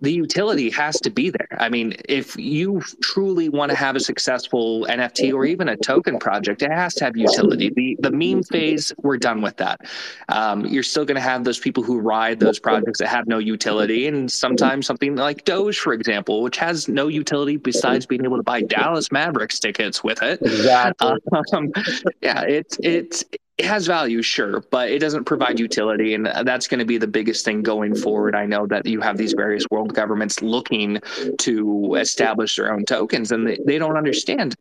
[0.00, 1.48] the utility has to be there.
[1.58, 6.18] I mean, if you truly want to have a successful NFT or even a token
[6.18, 7.70] project, it has to have utility.
[7.74, 9.80] The the meme phase, we're done with that.
[10.28, 13.38] Um, you're still going to have those people who ride those projects that have no
[13.38, 18.36] utility, and sometimes something like Doge, for example, which has no utility besides being able
[18.36, 20.40] to buy Dallas Mavericks tickets with it.
[20.42, 21.12] Exactly.
[21.52, 21.72] Um,
[22.20, 23.24] yeah, it's it's
[23.58, 26.14] it has value, sure, but it doesn't provide utility.
[26.14, 28.36] And that's going to be the biggest thing going forward.
[28.36, 31.00] I know that you have these various world governments looking
[31.38, 34.54] to establish their own tokens, and they, they don't understand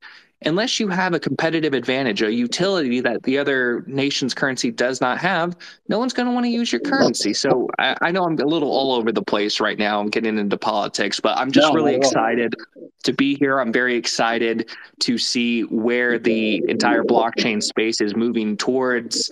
[0.46, 5.18] unless you have a competitive advantage, a utility that the other nation's currency does not
[5.18, 5.58] have,
[5.88, 7.34] no one's going to want to use your currency.
[7.34, 10.00] So I, I, know I'm a little all over the place right now.
[10.00, 12.54] I'm getting into politics, but I'm just no, really excited
[13.04, 13.60] to be here.
[13.60, 14.70] I'm very excited
[15.02, 19.30] to see where the entire blockchain space is moving towards.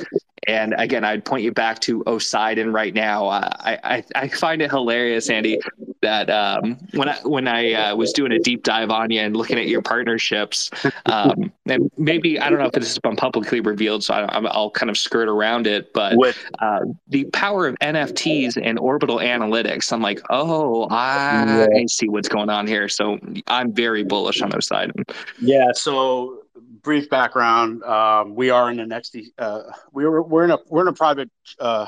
[0.47, 3.27] And again, I'd point you back to Poseidon right now.
[3.27, 5.59] Uh, I, I, I find it hilarious, Andy,
[6.01, 9.35] that um, when I when I uh, was doing a deep dive on you and
[9.35, 10.69] looking at your partnerships,
[11.07, 14.71] um, and maybe I don't know if this has been publicly revealed, so I, will
[14.71, 15.93] kind of skirt around it.
[15.93, 16.15] But
[16.59, 22.49] uh, the power of NFTs and orbital analytics, I'm like, oh, I see what's going
[22.49, 22.87] on here.
[22.87, 24.93] So I'm very bullish on those sides.
[25.41, 25.71] Yeah.
[25.73, 26.44] So
[26.85, 29.25] brief background: um, we are in an XD.
[29.37, 31.29] Uh, we were we're in a we're in a private.
[31.59, 31.87] Uh,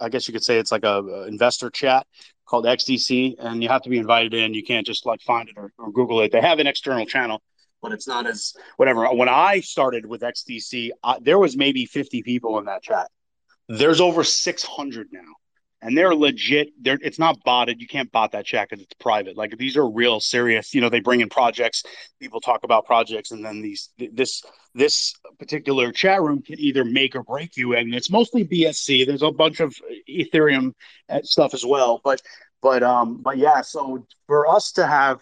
[0.00, 2.06] I guess you could say it's like a, a, investor chat
[2.46, 4.54] called XDC, and you have to be invited in.
[4.54, 6.32] You can't just like find it or, or Google it.
[6.32, 7.42] They have an external channel,
[7.82, 9.12] but it's not as whatever.
[9.12, 13.10] When I started with XDC, I, there was maybe 50 people in that chat.
[13.68, 15.34] There's over 600 now
[15.80, 16.70] and they're legit.
[16.80, 17.80] They're it's not botted.
[17.80, 19.36] You can't bot that chat because it's private.
[19.36, 20.74] Like these are real serious.
[20.74, 21.84] You know, they bring in projects.
[22.20, 24.42] People talk about projects, and then these this
[24.74, 27.76] this particular chat room can either make or break you.
[27.76, 29.06] And it's mostly BSC.
[29.06, 29.74] There's a bunch of
[30.08, 30.72] Ethereum
[31.08, 32.00] uh, stuff as well.
[32.02, 32.22] But
[32.60, 33.60] but um but yeah.
[33.60, 35.20] So for us to have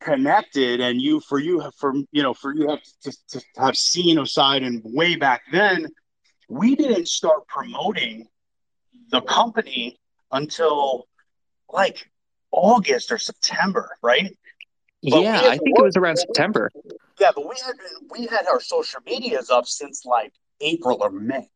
[0.00, 4.16] connected and you for you for you know for you have to, to have seen
[4.16, 5.86] Poseidon way back then,
[6.48, 8.26] we didn't start promoting
[9.12, 10.00] the company
[10.32, 11.06] until
[11.70, 12.10] like
[12.50, 14.36] August or September, right?
[15.02, 16.70] But yeah, I think it was around September.
[17.20, 21.10] Yeah, but we had been, we had our social medias up since like April or
[21.10, 21.48] May.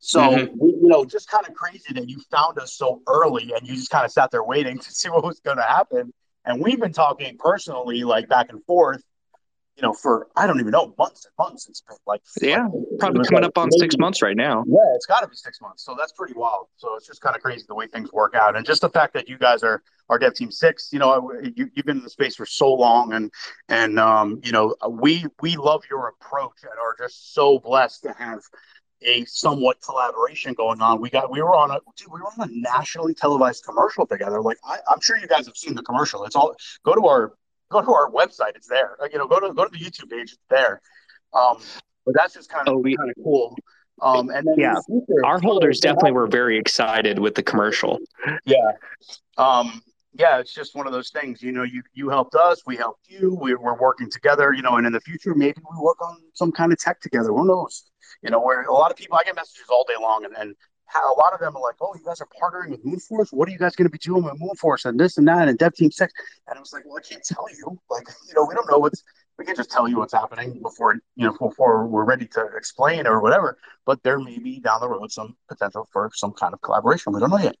[0.00, 0.54] So mm-hmm.
[0.58, 3.74] we, you know, just kind of crazy that you found us so early and you
[3.74, 6.12] just kind of sat there waiting to see what was going to happen.
[6.44, 9.02] And we've been talking personally, like back and forth,
[9.78, 11.68] you know, for I don't even know months and months.
[11.68, 12.66] It's been like yeah,
[12.98, 14.64] probably coming up on maybe, six months right now.
[14.66, 15.84] Yeah, it's got to be six months.
[15.84, 16.66] So that's pretty wild.
[16.78, 19.14] So it's just kind of crazy the way things work out, and just the fact
[19.14, 20.88] that you guys are our dev team six.
[20.92, 23.30] You know, you, you've been in the space for so long, and
[23.68, 28.12] and um, you know, we we love your approach and are just so blessed to
[28.14, 28.40] have
[29.02, 31.00] a somewhat collaboration going on.
[31.00, 34.42] We got we were on a dude, we were on a nationally televised commercial together.
[34.42, 36.24] Like I, am sure you guys have seen the commercial.
[36.24, 37.34] It's all go to our
[37.70, 38.56] go to our website.
[38.56, 38.96] It's there.
[39.12, 40.32] You know, go to go to the YouTube page.
[40.32, 40.80] It's there.
[41.32, 41.58] Um,
[42.04, 43.56] but that's just kind of oh, kind of cool.
[44.00, 47.98] Um, and yeah, future, our holders definitely were very excited with the commercial.
[48.44, 48.72] Yeah.
[49.36, 49.82] Um,
[50.14, 51.42] yeah, it's just one of those things.
[51.42, 53.36] You know, you you helped us, we helped you.
[53.40, 54.52] We, we're working together.
[54.52, 57.28] You know, and in the future, maybe we work on some kind of tech together.
[57.28, 57.90] Who knows?
[58.22, 60.54] You know, where a lot of people, I get messages all day long, and, and
[60.94, 63.32] a lot of them are like, "Oh, you guys are partnering with Moonforce.
[63.32, 65.58] What are you guys going to be doing with Moonforce and this and that and
[65.58, 66.12] Dev Team Six?
[66.46, 67.78] And I was like, "Well, I can't tell you.
[67.90, 69.02] Like, you know, we don't know what's
[69.38, 73.06] we can't just tell you what's happening before you know before we're ready to explain
[73.06, 73.58] or whatever.
[73.88, 77.10] But there may be down the road some potential for some kind of collaboration.
[77.14, 77.56] We don't know yet.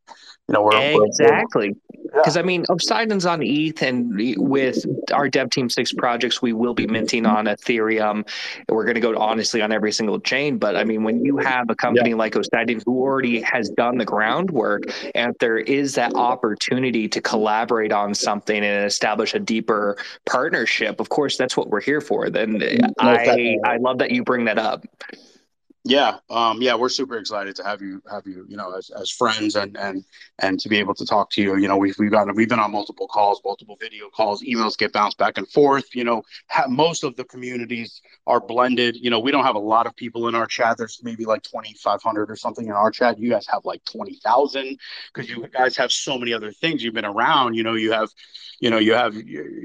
[0.46, 1.74] You know, we're exactly
[2.12, 2.42] because yeah.
[2.42, 6.86] I mean, Obsidian's on ETH, and with our Dev Team Six projects, we will be
[6.86, 8.28] minting on Ethereum.
[8.68, 10.58] We're going to go honestly on every single chain.
[10.58, 12.16] But I mean, when you have a company yeah.
[12.16, 14.82] like Obsidian who already has done the groundwork,
[15.14, 21.08] and there is that opportunity to collaborate on something and establish a deeper partnership, of
[21.08, 22.28] course, that's what we're here for.
[22.28, 22.62] Then
[22.98, 24.84] I I love that you bring that up.
[25.84, 29.10] Yeah, um, yeah, we're super excited to have you have you, you know, as, as
[29.10, 30.04] friends and and
[30.40, 31.56] and to be able to talk to you.
[31.56, 34.92] You know, we've we've gotten we've been on multiple calls, multiple video calls, emails get
[34.92, 35.94] bounced back and forth.
[35.94, 36.24] You know,
[36.68, 38.96] most of the communities are blended.
[38.96, 40.76] You know, we don't have a lot of people in our chat.
[40.76, 43.18] There's maybe like 2,500 or something in our chat.
[43.18, 44.76] You guys have like 20,000
[45.14, 46.82] because you guys have so many other things.
[46.82, 47.54] You've been around.
[47.54, 48.10] You know, you have,
[48.60, 49.14] you know, you have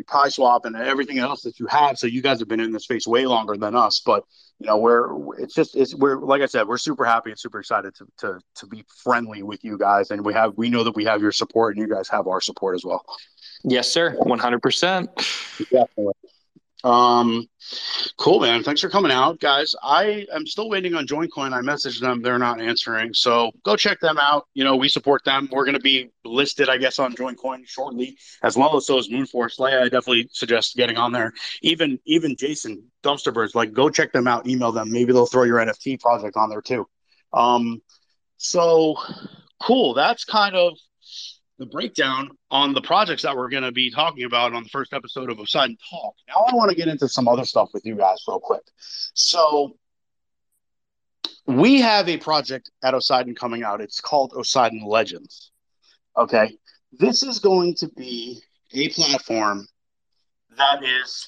[0.07, 1.97] Pi Swap and everything else that you have.
[1.97, 4.24] So you guys have been in the space way longer than us, but
[4.64, 7.59] you know, we're it's just it's we're like I said, we're super happy and super
[7.59, 10.95] excited to to to be friendly with you guys, and we have we know that
[10.95, 13.03] we have your support, and you guys have our support as well.
[13.66, 15.09] Yes, sir, one hundred percent.
[15.57, 16.14] Definitely.
[16.84, 17.47] Um,
[18.17, 18.61] cool, man.
[18.61, 19.73] Thanks for coming out, guys.
[19.81, 21.53] I am still waiting on JoinCoin.
[21.53, 23.13] I messaged them; they're not answering.
[23.13, 24.47] So go check them out.
[24.53, 25.47] You know, we support them.
[25.51, 29.59] We're going to be listed, I guess, on JoinCoin shortly, as well as is Moonforce.
[29.59, 31.34] Leia, I definitely suggest getting on there.
[31.61, 34.45] Even even Jason Dumpsterbirds, like go check them out.
[34.45, 34.91] Email them.
[34.91, 36.86] Maybe they'll throw your NFT project on there too.
[37.31, 37.81] Um,
[38.38, 38.97] so
[39.61, 39.93] cool.
[39.93, 40.77] That's kind of
[41.60, 44.93] the breakdown on the projects that we're going to be talking about on the first
[44.93, 46.16] episode of Poseidon Talk.
[46.28, 48.64] Now, I want to get into some other stuff with you guys real quick.
[49.14, 49.76] So,
[51.45, 53.82] we have a project at Poseidon coming out.
[53.82, 55.51] It's called Poseidon Legends.
[56.18, 56.58] Okay.
[56.91, 58.41] This is going to be
[58.74, 59.68] a platform
[60.58, 61.28] that is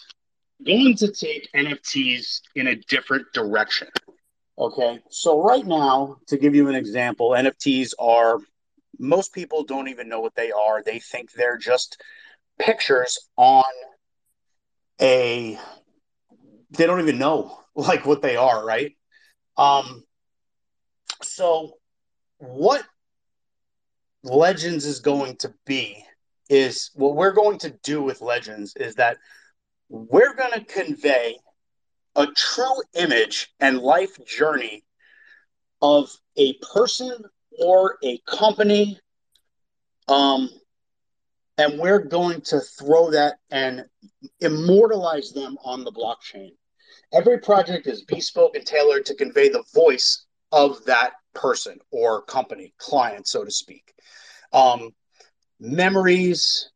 [0.65, 3.89] going to take NFTs in a different direction.
[4.57, 4.99] Okay.
[5.11, 8.39] So, right now, to give you an example, NFTs are
[8.99, 10.83] most people don't even know what they are.
[10.83, 12.01] They think they're just
[12.59, 13.63] pictures on
[15.01, 15.57] a
[16.71, 18.95] they don't even know like what they are, right?
[19.57, 20.03] Um
[21.21, 21.73] so
[22.37, 22.83] what
[24.23, 26.03] Legends is going to be
[26.49, 29.17] is what we're going to do with Legends is that
[29.89, 31.37] we're going to convey
[32.15, 34.83] a true image and life journey
[35.81, 37.11] of a person
[37.59, 38.99] or a company.
[40.07, 40.49] Um,
[41.57, 43.85] and we're going to throw that and
[44.39, 46.51] immortalize them on the blockchain.
[47.13, 52.73] Every project is bespoke and tailored to convey the voice of that person or company,
[52.77, 53.93] client, so to speak.
[54.51, 54.91] Um,
[55.59, 56.69] memories,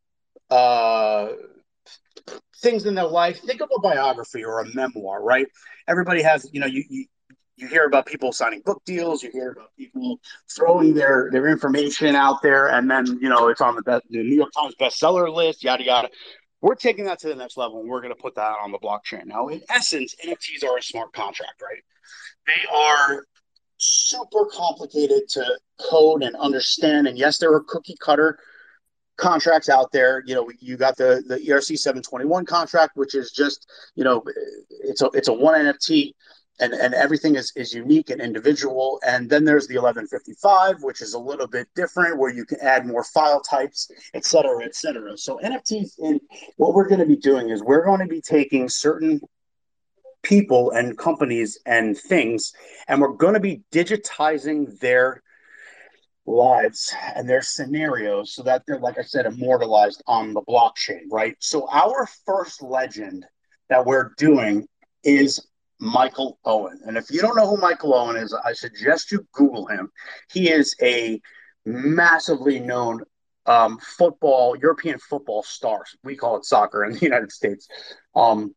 [0.49, 1.29] uh,
[2.61, 3.39] things in their life.
[3.41, 5.47] Think of a biography or a memoir, right?
[5.87, 7.05] Everybody has, you know, you, you
[7.59, 12.15] you hear about people signing book deals, you hear about people throwing their their information
[12.15, 15.33] out there, and then you know it's on the, best, the New York Times bestseller
[15.33, 16.09] list, yada yada.
[16.61, 18.79] We're taking that to the next level, and we're going to put that on the
[18.79, 19.25] blockchain.
[19.25, 21.81] Now, in essence, NFTs are a smart contract, right?
[22.47, 23.25] They are
[23.77, 28.39] super complicated to code and understand, and yes, there are cookie cutter
[29.19, 30.23] contracts out there.
[30.25, 34.23] You know, you got the the ERC 721 contract, which is just you know,
[34.69, 36.13] it's a it's a one NFT
[36.59, 38.99] and, and everything is, is unique and individual.
[39.05, 42.85] And then there's the 1155, which is a little bit different, where you can add
[42.85, 45.17] more file types, et cetera, et cetera.
[45.17, 46.19] So NFTs, and
[46.57, 49.21] what we're going to be doing is we're going to be taking certain
[50.21, 52.53] people and companies and things,
[52.87, 55.23] and we're going to be digitizing their
[56.25, 61.35] lives and their scenarios so that they're, like I said, immortalized on the blockchain, right?
[61.39, 63.25] So our first legend
[63.69, 64.67] that we're doing
[65.03, 65.48] is
[65.79, 66.79] Michael Owen.
[66.85, 69.91] And if you don't know who Michael Owen is, I suggest you Google him.
[70.31, 71.21] He is a
[71.65, 73.03] massively known
[73.45, 75.83] um, football, European football star.
[76.03, 77.67] We call it soccer in the United States.
[78.15, 78.53] Um,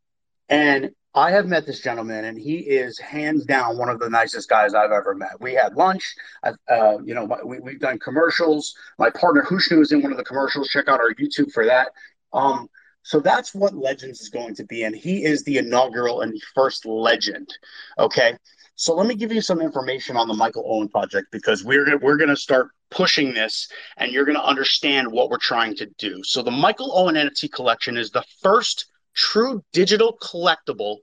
[0.49, 4.49] and I have met this gentleman, and he is hands down one of the nicest
[4.49, 5.41] guys I've ever met.
[5.41, 6.15] We had lunch.
[6.43, 8.75] Uh, you know, we, we've done commercials.
[8.99, 10.69] My partner Hushnu is in one of the commercials.
[10.69, 11.89] Check out our YouTube for that.
[12.33, 12.69] Um,
[13.03, 14.85] so that's what Legends is going to be.
[14.85, 17.53] And he is the inaugural and the first legend.
[17.99, 18.37] Okay.
[18.75, 22.17] So let me give you some information on the Michael Owen project because we're we're
[22.17, 26.23] going to start pushing this and you're going to understand what we're trying to do.
[26.25, 30.99] So the Michael Owen NFT collection is the first true digital collectible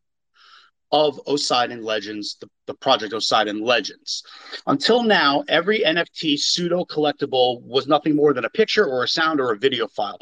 [0.91, 4.23] of Poseidon Legends, the, the project Poseidon Legends.
[4.65, 9.39] Until now, every NFT pseudo collectible was nothing more than a picture or a sound
[9.39, 10.17] or a video file.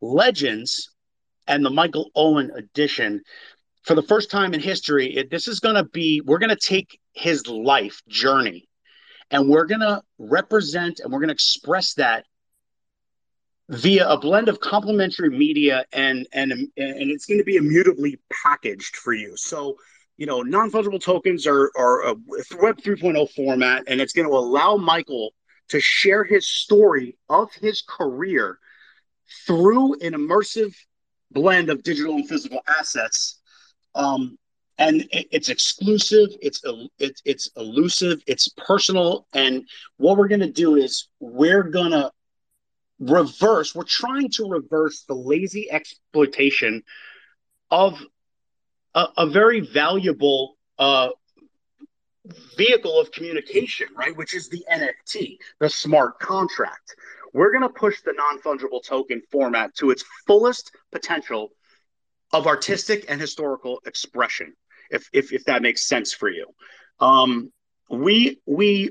[0.00, 0.91] Legends
[1.46, 3.22] and the Michael Owen edition,
[3.82, 6.56] for the first time in history, it, this is going to be, we're going to
[6.56, 8.68] take his life journey
[9.30, 12.24] and we're going to represent and we're going to express that
[13.68, 18.96] via a blend of complementary media and and and it's going to be immutably packaged
[18.96, 19.34] for you.
[19.36, 19.78] So
[20.16, 22.14] you know non-fungible tokens are are a
[22.60, 25.32] web 3.0 format and it's going to allow michael
[25.68, 28.58] to share his story of his career
[29.46, 30.74] through an immersive
[31.32, 33.40] blend of digital and physical assets
[33.94, 34.38] um,
[34.78, 36.62] and it's exclusive it's
[36.98, 39.68] it's it's elusive it's personal and
[39.98, 42.10] what we're going to do is we're going to
[42.98, 46.82] reverse we're trying to reverse the lazy exploitation
[47.70, 48.00] of
[48.94, 51.08] a, a very valuable uh,
[52.56, 56.94] vehicle of communication right which is the nft the smart contract
[57.32, 61.50] we're going to push the non-fungible token format to its fullest potential
[62.32, 64.54] of artistic and historical expression
[64.90, 66.46] if if, if that makes sense for you.
[67.00, 67.52] Um,
[67.90, 68.90] we we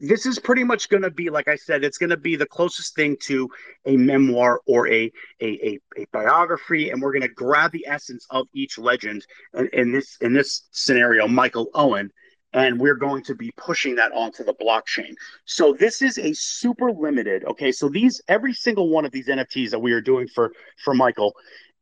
[0.00, 2.46] this is pretty much going to be like i said it's going to be the
[2.46, 3.48] closest thing to
[3.86, 8.26] a memoir or a a, a, a biography and we're going to grab the essence
[8.30, 9.24] of each legend
[9.54, 12.10] in, in this in this scenario michael owen
[12.52, 16.90] and we're going to be pushing that onto the blockchain so this is a super
[16.92, 20.52] limited okay so these every single one of these nfts that we are doing for
[20.82, 21.34] for michael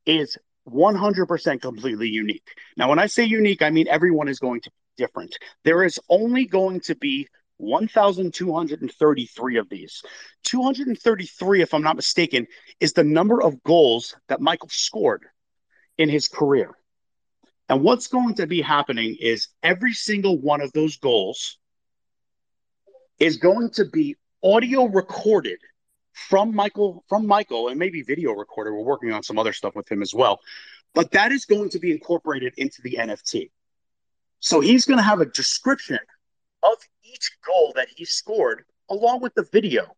[0.06, 0.36] is
[0.68, 2.46] 100% completely unique
[2.76, 5.98] now when i say unique i mean everyone is going to be different there is
[6.10, 7.26] only going to be
[7.58, 10.02] 1,233 of these.
[10.44, 12.46] 233, if I'm not mistaken,
[12.80, 15.26] is the number of goals that Michael scored
[15.98, 16.76] in his career.
[17.68, 21.58] And what's going to be happening is every single one of those goals
[23.18, 25.58] is going to be audio recorded
[26.12, 28.72] from Michael, from Michael, and maybe video recorded.
[28.72, 30.40] We're working on some other stuff with him as well.
[30.94, 33.50] But that is going to be incorporated into the NFT.
[34.40, 35.98] So he's going to have a description
[36.62, 39.94] of each goal that he scored along with the video.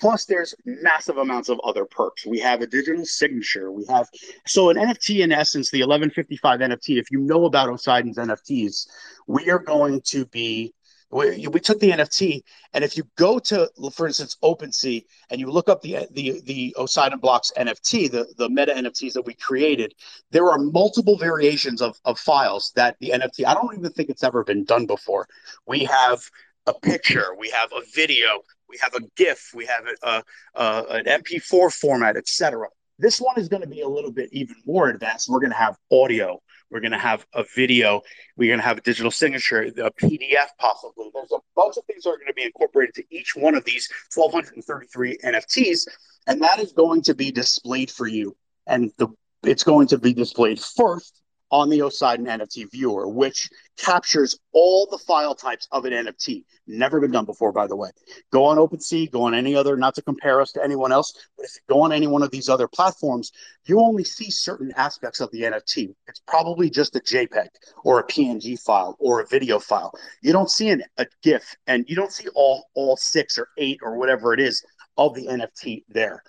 [0.00, 2.26] Plus, there's massive amounts of other perks.
[2.26, 3.72] We have a digital signature.
[3.72, 4.08] We have
[4.46, 6.98] so an NFT in essence, the 1155 NFT.
[6.98, 8.86] If you know about Poseidon's NFTs,
[9.26, 10.74] we are going to be
[11.10, 12.42] we, we took the NFT,
[12.74, 16.74] and if you go to, for instance, OpenSea, and you look up the the the
[16.76, 19.94] Poseidon Blocks NFT, the the meta NFTs that we created,
[20.32, 23.46] there are multiple variations of of files that the NFT.
[23.46, 25.26] I don't even think it's ever been done before.
[25.66, 26.22] We have
[26.66, 30.22] a picture, we have a video, we have a GIF, we have a, a,
[30.60, 32.68] a an MP4 format, etc.
[32.98, 35.28] This one is going to be a little bit even more advanced.
[35.28, 36.40] We're going to have audio.
[36.70, 38.02] We're going to have a video.
[38.36, 41.10] We're going to have a digital signature, a PDF possibly.
[41.14, 43.64] There's a bunch of things that are going to be incorporated to each one of
[43.64, 45.88] these 1,233 NFTs,
[46.26, 48.36] and that is going to be displayed for you.
[48.66, 49.08] And the
[49.44, 53.48] it's going to be displayed first on the Poseidon NFT viewer, which
[53.78, 56.44] captures all the file types of an NFT.
[56.66, 57.90] Never been done before, by the way.
[58.32, 61.46] Go on OpenSea, go on any other, not to compare us to anyone else, but
[61.46, 63.32] if you go on any one of these other platforms,
[63.66, 65.94] you only see certain aspects of the NFT.
[66.08, 67.48] It's probably just a JPEG
[67.84, 69.92] or a PNG file or a video file.
[70.22, 73.78] You don't see an, a GIF and you don't see all, all six or eight
[73.82, 74.62] or whatever it is
[74.96, 76.22] of the NFT there.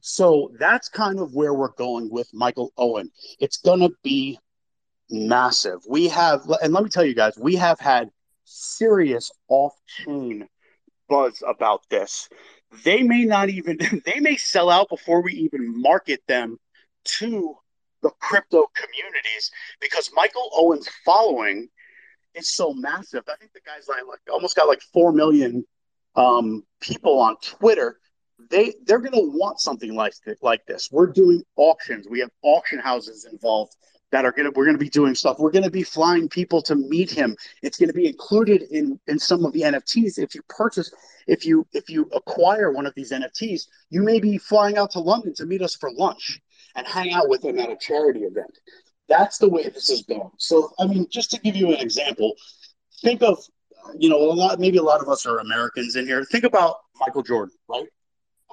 [0.00, 3.10] So that's kind of where we're going with Michael Owen.
[3.40, 4.38] It's going to be
[5.12, 5.80] massive.
[5.88, 8.10] We have, and let me tell you guys, we have had
[8.44, 10.48] serious off chain
[11.08, 12.28] buzz about this.
[12.84, 16.58] They may not even, they may sell out before we even market them
[17.04, 17.54] to
[18.02, 19.50] the crypto communities
[19.80, 21.68] because Michael Owen's following
[22.34, 23.22] is so massive.
[23.28, 25.64] I think the guy's like, like almost got like 4 million
[26.16, 27.98] um, people on Twitter.
[28.50, 30.88] They they're gonna want something like like this.
[30.90, 32.08] We're doing auctions.
[32.10, 33.76] We have auction houses involved
[34.12, 35.38] that are to we're to be doing stuff.
[35.38, 37.34] We're to be flying people to meet him.
[37.62, 40.92] It's to be included in in some of the nfts if you purchase
[41.26, 45.00] if you if you acquire one of these nfts you may be flying out to
[45.00, 46.40] london to meet us for lunch
[46.76, 48.58] and hang out with him at a charity event.
[49.08, 50.30] That's the way this is going.
[50.38, 52.34] So i mean just to give you an example
[53.00, 53.38] think of
[53.98, 56.24] you know a lot maybe a lot of us are americans in here.
[56.24, 57.88] Think about michael jordan right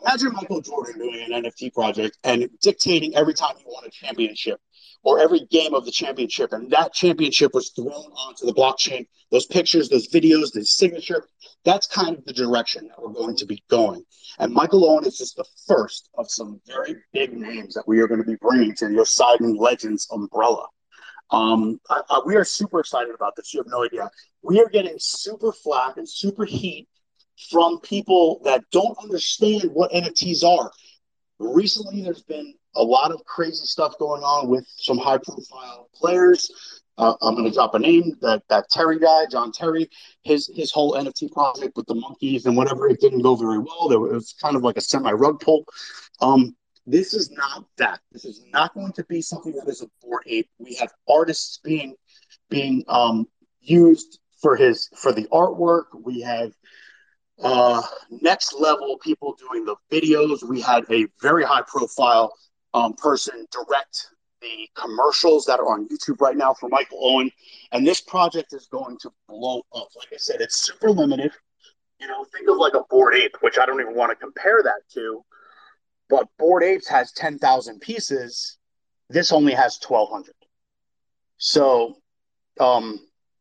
[0.03, 4.59] imagine michael jordan doing an nft project and dictating every time he won a championship
[5.03, 6.51] or every game of the championship.
[6.53, 9.07] And that championship was thrown onto the blockchain.
[9.31, 11.25] Those pictures, those videos, the signature,
[11.63, 14.03] that's kind of the direction that we're going to be going.
[14.39, 18.07] And Michael Owen is just the first of some very big names that we are
[18.07, 20.65] going to be bringing to the Poseidon Legends umbrella.
[21.31, 23.53] Um, I, I, we are super excited about this.
[23.53, 24.09] You have no idea.
[24.41, 26.87] We are getting super flack and super heat
[27.49, 30.71] from people that don't understand what NFTs are.
[31.39, 36.51] Recently, there's been a lot of crazy stuff going on with some high profile players.
[36.97, 39.89] Uh, I'm going to drop a name that that Terry guy, John Terry,
[40.23, 42.89] his his whole NFT project with the monkeys and whatever.
[42.89, 43.87] It didn't go very well.
[43.87, 45.63] There was, it was kind of like a semi rug pull.
[46.19, 48.01] Um, this is not that.
[48.11, 50.49] This is not going to be something that is a Bored Ape.
[50.57, 51.95] We have artists being
[52.49, 53.27] being um,
[53.61, 55.85] used for his for the artwork.
[55.93, 56.51] We have
[57.41, 60.43] uh, next level people doing the videos.
[60.43, 62.33] We had a very high profile
[62.73, 64.07] um, person direct
[64.41, 67.31] the commercials that are on YouTube right now for Michael Owen.
[67.71, 69.89] And this project is going to blow up.
[69.95, 71.31] Like I said, it's super limited.
[71.99, 74.61] You know, think of like a Bored Ape, which I don't even want to compare
[74.63, 75.23] that to.
[76.09, 78.57] But Bored Apes has 10,000 pieces.
[79.09, 80.33] This only has 1,200.
[81.37, 81.97] So
[82.59, 82.99] um,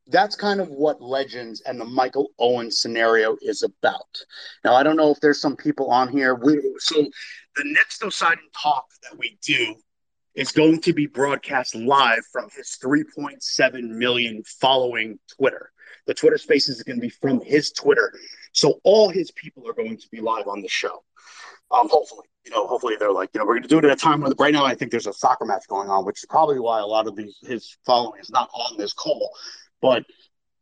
[0.09, 4.25] that's kind of what Legends and the Michael Owen scenario is about.
[4.65, 6.35] Now, I don't know if there's some people on here.
[6.35, 7.03] We, so
[7.57, 9.75] the next Poseidon talk that we do
[10.35, 15.71] is going to be broadcast live from his 3.7 million following Twitter.
[16.07, 18.13] The Twitter spaces is going to be from his Twitter.
[18.53, 21.03] So all his people are going to be live on the show.
[21.71, 23.91] Um, hopefully, you know, hopefully they're like, you know, we're going to do it at
[23.91, 26.27] a time when right now I think there's a soccer match going on, which is
[26.27, 29.31] probably why a lot of these his following is not on this call.
[29.81, 30.05] But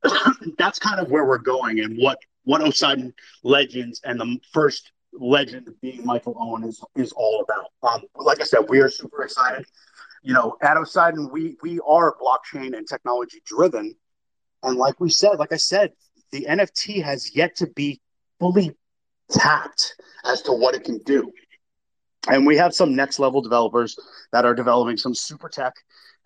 [0.59, 3.13] that's kind of where we're going and what what Poseidon
[3.43, 7.67] Legends and the first legend being Michael Owen is is all about.
[7.83, 9.67] Um, like I said, we are super excited.
[10.23, 13.95] You know, at Poseidon, we we are blockchain and technology driven,
[14.63, 15.93] and like we said, like I said,
[16.33, 18.01] the NFT has yet to be
[18.39, 18.73] fully
[19.31, 19.95] tapped
[20.25, 21.33] as to what it can do.
[22.29, 23.97] And we have some next level developers
[24.33, 25.75] that are developing some super tech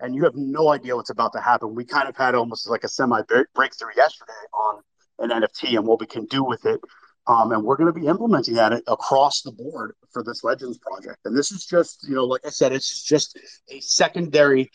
[0.01, 1.75] and you have no idea what's about to happen.
[1.75, 3.23] We kind of had almost like a semi
[3.55, 4.83] breakthrough yesterday on
[5.19, 6.81] an NFT and what we can do with it.
[7.27, 11.19] Um, and we're going to be implementing that across the board for this Legends project.
[11.25, 13.39] And this is just, you know, like I said, it's just
[13.69, 14.71] a secondary.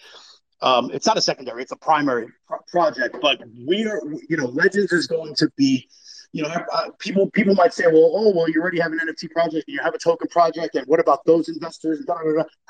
[0.61, 3.17] Um, it's not a secondary; it's a primary pro- project.
[3.21, 3.99] But we are,
[4.29, 5.89] you know, Legends is going to be
[6.35, 9.31] you know, uh, people people might say, well, oh, well, you already have an NFT
[9.31, 12.03] project, and you have a token project, and what about those investors?
[12.05, 12.17] Da.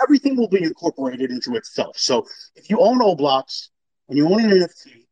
[0.04, 1.98] Everything will be incorporated into itself.
[1.98, 3.70] So if you own OBlocks
[4.08, 5.08] and you own an NFT,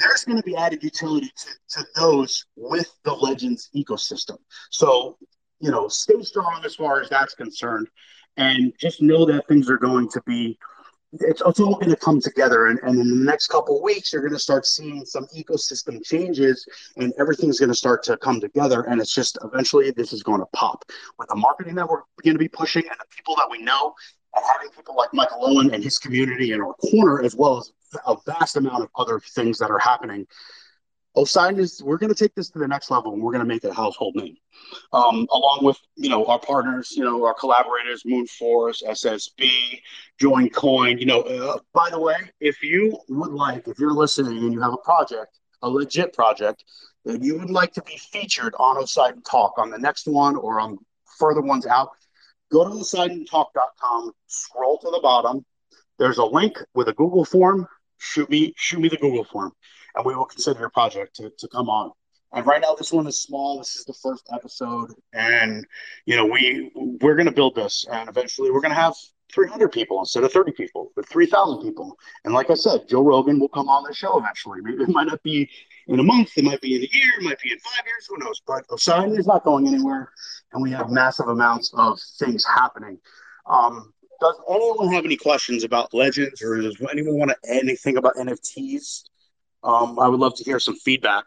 [0.00, 4.36] there's going to be added utility to, to those with the Legends ecosystem.
[4.70, 5.16] So,
[5.58, 7.88] you know, stay strong as far as that's concerned,
[8.36, 10.58] and just know that things are going to be
[11.12, 14.22] it's, it's all going to come together and, and in the next couple weeks you're
[14.22, 18.82] going to start seeing some ecosystem changes and everything's going to start to come together
[18.82, 20.84] and it's just eventually this is going to pop.
[21.18, 23.94] With the marketing that we're going to be pushing and the people that we know
[24.34, 27.72] and having people like michael owen and his community in our corner as well as
[28.06, 30.26] a vast amount of other things that are happening
[31.14, 33.48] Poseidon is we're going to take this to the next level and we're going to
[33.48, 34.36] make it a household name,
[34.92, 39.50] um, along with you know our partners, you know our collaborators, Moonforce, SSB,
[40.18, 40.98] Join Coin.
[40.98, 44.60] You know, uh, by the way, if you would like, if you're listening and you
[44.62, 46.64] have a project, a legit project,
[47.04, 50.60] that you would like to be featured on Poseidon Talk on the next one or
[50.60, 50.78] on
[51.18, 51.90] further ones out,
[52.50, 55.44] go to PoseidonTalk.com, scroll to the bottom.
[55.98, 57.68] There's a link with a Google form.
[57.98, 59.52] Shoot me, shoot me the Google form
[59.94, 61.92] and we will consider your project to, to come on.
[62.34, 63.58] And right now, this one is small.
[63.58, 65.66] This is the first episode, and
[66.06, 68.94] you know we we're going to build this, and eventually we're going to have
[69.32, 71.98] 300 people instead of 30 people, with 3,000 people.
[72.24, 74.60] And like I said, Joe Rogan will come on the show eventually.
[74.62, 75.48] Maybe it might not be
[75.88, 78.06] in a month, it might be in a year, it might be in five years,
[78.08, 78.40] who knows?
[78.46, 80.10] But Poseidon is not going anywhere,
[80.52, 82.98] and we have massive amounts of things happening.
[83.46, 87.96] Um, does anyone have any questions about Legends, or does anyone want to add anything
[87.96, 89.04] about NFTs?
[89.64, 91.26] Um, I would love to hear some feedback.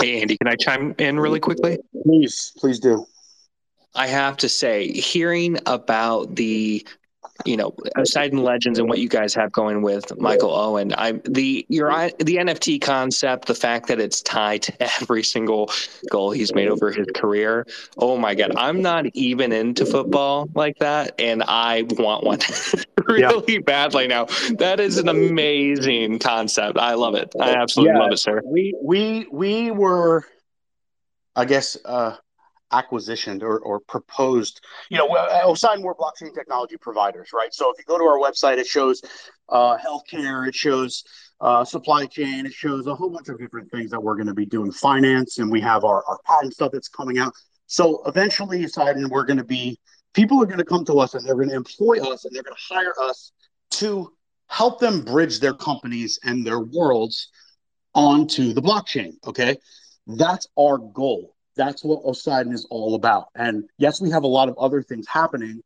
[0.00, 1.78] Hey, Andy, can I chime in really quickly?
[2.04, 3.06] Please, please do.
[3.94, 6.86] I have to say, hearing about the
[7.44, 10.94] you know, Poseidon Legends and what you guys have going with Michael Owen.
[10.96, 15.70] I'm the your the NFT concept, the fact that it's tied to every single
[16.10, 17.66] goal he's made over his career.
[17.98, 22.38] Oh my god, I'm not even into football like that, and I want one
[23.06, 23.58] really yeah.
[23.60, 24.26] badly now.
[24.58, 26.78] That is an amazing concept.
[26.78, 27.32] I love it.
[27.40, 28.42] I absolutely yeah, love it, sir.
[28.44, 30.24] We we we were,
[31.34, 31.76] I guess.
[31.84, 32.16] uh
[32.72, 34.60] acquisitioned or, or proposed.
[34.90, 35.08] You know,
[35.44, 37.52] Poseidon we're blockchain technology providers, right?
[37.52, 39.02] So if you go to our website, it shows
[39.48, 41.04] uh, healthcare, it shows
[41.40, 44.34] uh, supply chain, it shows a whole bunch of different things that we're going to
[44.34, 47.32] be doing, finance, and we have our, our patent stuff that's coming out.
[47.66, 49.78] So eventually, Poseidon, we're going to be
[50.14, 52.42] people are going to come to us and they're going to employ us and they're
[52.42, 53.32] going to hire us
[53.70, 54.10] to
[54.48, 57.28] help them bridge their companies and their worlds
[57.94, 59.12] onto the blockchain.
[59.26, 59.56] Okay.
[60.06, 61.35] That's our goal.
[61.56, 63.28] That's what Poseidon is all about.
[63.34, 65.62] And yes, we have a lot of other things happening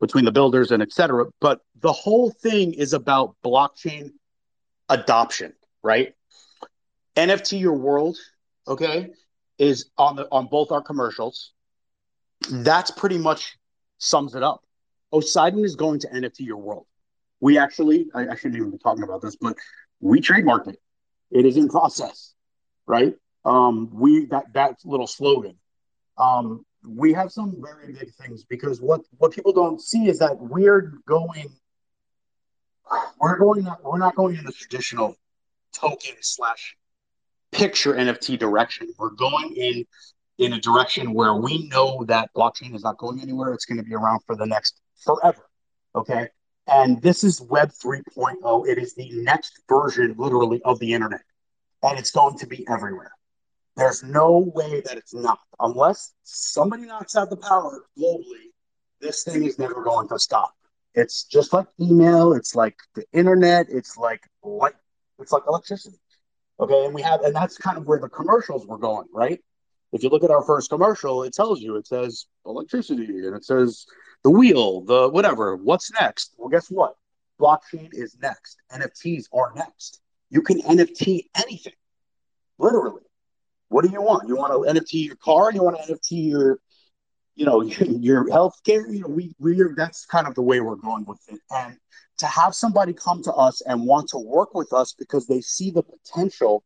[0.00, 1.26] between the builders and etc.
[1.40, 4.12] But the whole thing is about blockchain
[4.88, 6.14] adoption, right?
[7.16, 8.16] NFT Your World,
[8.66, 9.10] okay,
[9.58, 11.52] is on the on both our commercials.
[12.50, 13.56] That's pretty much
[13.98, 14.62] sums it up.
[15.12, 16.86] Poseidon is going to NFT Your World.
[17.40, 19.56] We actually, I, I shouldn't even be talking about this, but
[20.00, 20.80] we trademarked it.
[21.30, 22.34] It is in process,
[22.86, 23.14] right?
[23.44, 25.56] Um, we that that little slogan.
[26.18, 30.38] Um, we have some very big things because what what people don't see is that
[30.38, 31.52] we're going
[33.20, 35.16] we're going we're not going in the traditional
[35.72, 36.76] token slash
[37.50, 38.92] picture NFT direction.
[38.98, 39.84] We're going in
[40.38, 43.52] in a direction where we know that blockchain is not going anywhere.
[43.52, 45.48] It's going to be around for the next forever.
[45.94, 46.28] Okay.
[46.66, 48.68] And this is Web 3.0.
[48.68, 51.22] It is the next version, literally, of the internet.
[51.82, 53.10] And it's going to be everywhere.
[53.76, 55.38] There's no way that it's not.
[55.60, 58.50] Unless somebody knocks out the power globally,
[59.00, 60.52] this thing is never going to stop.
[60.94, 64.74] It's just like email, it's like the internet, it's like light,
[65.18, 65.98] it's like electricity.
[66.60, 69.40] Okay, and we have, and that's kind of where the commercials were going, right?
[69.92, 73.44] If you look at our first commercial, it tells you it says electricity and it
[73.44, 73.86] says
[74.22, 75.56] the wheel, the whatever.
[75.56, 76.34] What's next?
[76.36, 76.94] Well, guess what?
[77.40, 78.58] Blockchain is next.
[78.70, 80.00] NFTs are next.
[80.30, 81.74] You can NFT anything,
[82.58, 83.02] literally.
[83.72, 84.28] What do you want?
[84.28, 85.50] You want to NFT your car?
[85.52, 86.58] You want to NFT your,
[87.34, 88.86] you know, your health care?
[88.86, 91.40] You know, we we are that's kind of the way we're going with it.
[91.50, 91.76] And
[92.18, 95.70] to have somebody come to us and want to work with us because they see
[95.70, 96.62] the potential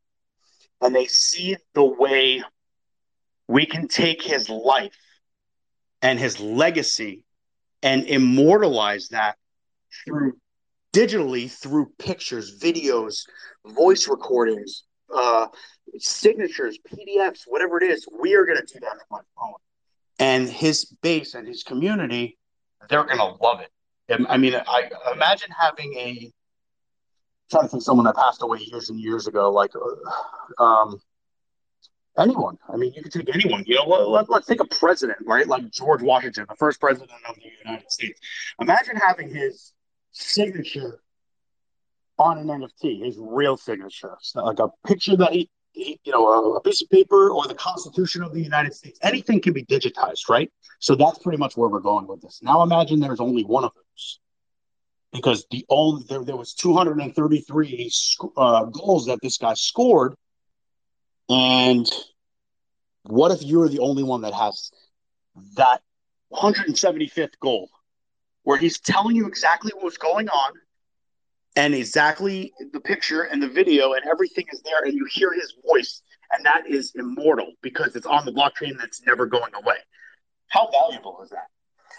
[0.80, 2.42] and they see the way
[3.48, 4.96] we can take his life
[6.02, 7.24] and his legacy
[7.82, 9.36] and immortalize that
[10.04, 10.32] through
[10.92, 13.26] digitally through pictures, videos,
[13.66, 14.84] voice recordings,
[15.14, 15.46] uh,
[15.98, 19.54] signatures, PDFs, whatever it is, we are going to do that on my phone.
[20.18, 22.38] And his base and his community,
[22.88, 23.70] they're going to love it.
[24.28, 26.32] I mean, I imagine having a
[27.46, 29.70] I'm trying to think someone that passed away years and years ago, like
[30.58, 31.00] uh, um,
[32.18, 32.58] anyone.
[32.68, 33.62] I mean, you could take anyone.
[33.66, 35.46] You know, let, us take a president, right?
[35.46, 38.20] Like George Washington, the first president of the United States.
[38.60, 39.72] Imagine having his
[40.10, 41.00] signature
[42.18, 46.54] on an NFT, his real signature, it's like a picture that he, you know, a,
[46.54, 48.98] a piece of paper or the Constitution of the United States.
[49.02, 50.50] Anything can be digitized, right?
[50.78, 52.40] So that's pretty much where we're going with this.
[52.42, 54.20] Now imagine there's only one of those,
[55.12, 57.90] because the only there there was 233
[58.36, 60.14] uh, goals that this guy scored,
[61.28, 61.90] and
[63.02, 64.70] what if you're the only one that has
[65.56, 65.82] that
[66.32, 67.68] 175th goal,
[68.42, 70.52] where he's telling you exactly what's going on
[71.56, 75.54] and exactly the picture and the video and everything is there and you hear his
[75.68, 76.02] voice
[76.32, 79.76] and that is immortal because it's on the blockchain that's never going away.
[80.48, 81.46] How valuable is that?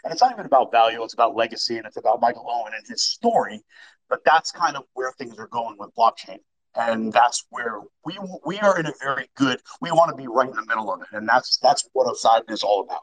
[0.03, 2.85] And it's not even about value it's about legacy and it's about michael owen and
[2.87, 3.61] his story
[4.09, 6.39] but that's kind of where things are going with blockchain.
[6.75, 10.47] And that's where we we are in a very good we want to be right
[10.47, 13.01] in the middle of it and that's that's what Poseidon is all about.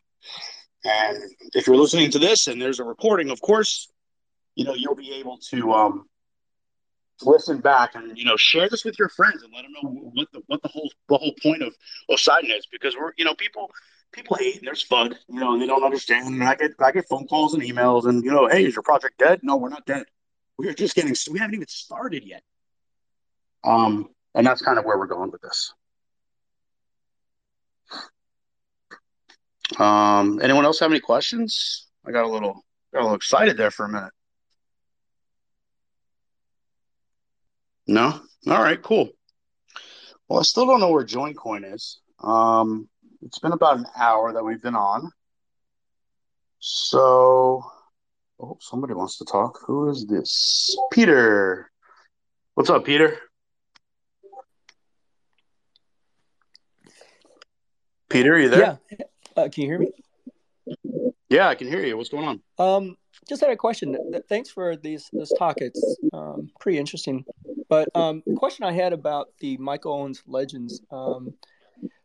[0.84, 1.18] And
[1.54, 3.90] if you're listening to this and there's a recording of course
[4.54, 6.06] you know you'll be able to um,
[7.22, 10.28] listen back and you know share this with your friends and let them know what
[10.32, 11.74] the what the whole the whole point of
[12.10, 13.70] Poseidon is because we're you know people
[14.12, 16.26] people hate and there's fun you know and they don't understand.
[16.26, 18.82] And I get I get phone calls and emails and you know hey is your
[18.82, 19.40] project dead?
[19.42, 20.04] No we're not dead.
[20.58, 22.42] We're just getting we haven't even started yet.
[23.62, 25.72] Um and that's kind of where we're going with this.
[29.78, 31.86] Um anyone else have any questions?
[32.04, 34.12] I got a little got a little excited there for a minute
[37.86, 38.20] No?
[38.46, 39.10] All right, cool.
[40.28, 42.00] Well, I still don't know where JoinCoin is.
[42.22, 42.88] Um,
[43.22, 45.10] it's been about an hour that we've been on.
[46.58, 47.64] So,
[48.40, 49.60] oh, somebody wants to talk.
[49.66, 50.76] Who is this?
[50.90, 51.70] Peter.
[52.54, 53.18] What's up, Peter?
[58.08, 58.78] Peter, are you there?
[58.90, 59.06] Yeah.
[59.36, 59.90] Uh, can you hear me?
[61.34, 61.96] Yeah, I can hear you.
[61.96, 62.40] What's going on?
[62.60, 62.96] Um,
[63.28, 63.96] just had a question.
[64.28, 65.56] Thanks for these this talk.
[65.58, 67.24] It's um, pretty interesting.
[67.68, 71.34] But um, the question I had about the Michael Owens Legends, um,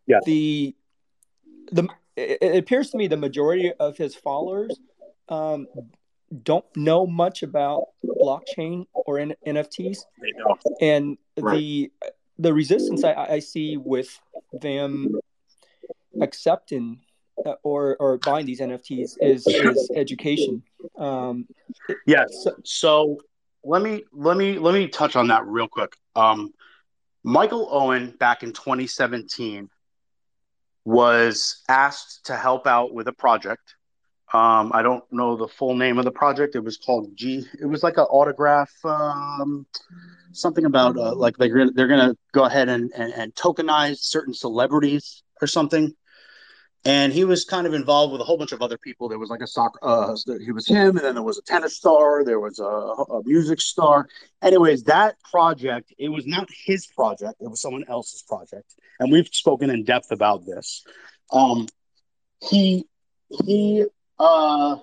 [0.07, 0.75] yeah, the
[1.71, 4.79] the it appears to me the majority of his followers
[5.29, 5.67] um,
[6.41, 9.99] don't know much about blockchain or N- NFTs,
[10.81, 11.55] and right.
[11.55, 11.91] the
[12.39, 14.19] the resistance I, I see with
[14.53, 15.19] them
[16.19, 17.01] accepting
[17.63, 20.63] or or buying these NFTs is is education.
[20.97, 21.47] Um,
[22.05, 22.27] yes.
[22.43, 23.17] So, so
[23.63, 25.95] let me let me let me touch on that real quick.
[26.15, 26.51] Um,
[27.23, 29.69] Michael Owen back in 2017
[30.85, 33.75] was asked to help out with a project.
[34.31, 36.55] Um, I don't know the full name of the project.
[36.55, 37.45] It was called G.
[37.59, 39.65] It was like an autograph, um,
[40.33, 45.23] something about uh, like they're they're gonna go ahead and, and, and tokenize certain celebrities
[45.41, 45.95] or something
[46.85, 49.09] and he was kind of involved with a whole bunch of other people.
[49.09, 51.75] There was like a soccer, uh, he was him, and then there was a tennis
[51.75, 54.07] star, there was a, a, music star.
[54.41, 59.27] Anyways, that project, it was not his project, it was someone else's project, and we've
[59.27, 60.85] spoken in depth about this.
[61.31, 61.67] Um,
[62.41, 62.85] he
[63.45, 63.85] he
[64.17, 64.77] uh,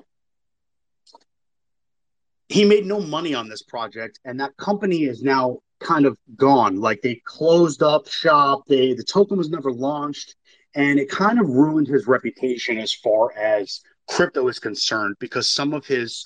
[2.49, 6.81] he made no money on this project, and that company is now kind of gone.
[6.81, 8.63] Like they closed up shop.
[8.69, 10.37] They the token was never launched
[10.77, 15.73] and it kind of ruined his reputation as far as crypto is concerned because some
[15.73, 16.25] of his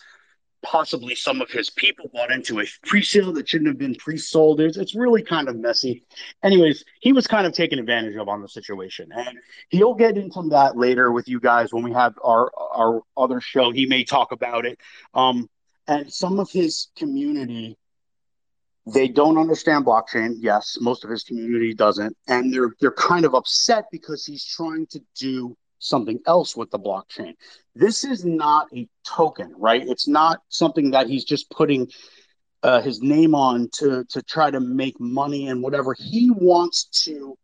[0.63, 4.61] possibly some of his people bought into a pre-sale that shouldn't have been pre-sold.
[4.61, 6.05] It's, it's really kind of messy.
[6.43, 9.39] Anyways, he was kind of taken advantage of on the situation, and
[9.71, 13.71] he'll get into that later with you guys when we have our our other show.
[13.71, 14.79] He may talk about it.
[15.15, 15.49] Um,
[15.87, 17.77] and some of his community
[18.87, 20.35] they don't understand blockchain.
[20.39, 24.87] Yes, most of his community doesn't, and they're they're kind of upset because he's trying
[24.89, 27.35] to do something else with the blockchain.
[27.75, 29.87] This is not a token, right?
[29.87, 31.89] It's not something that he's just putting
[32.63, 35.95] uh, his name on to to try to make money and whatever.
[35.99, 37.37] He wants to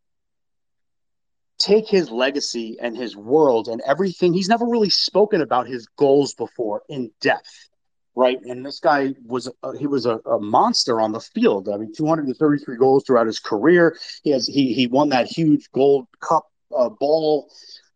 [1.58, 4.34] take his legacy and his world and everything.
[4.34, 7.68] He's never really spoken about his goals before in depth
[8.16, 8.40] right?
[8.42, 11.68] And this guy was uh, he was a, a, monster on the field.
[11.68, 13.96] I mean, 233 goals throughout his career.
[14.24, 16.46] He has he he won that huge gold cup
[16.76, 17.48] uh, ball.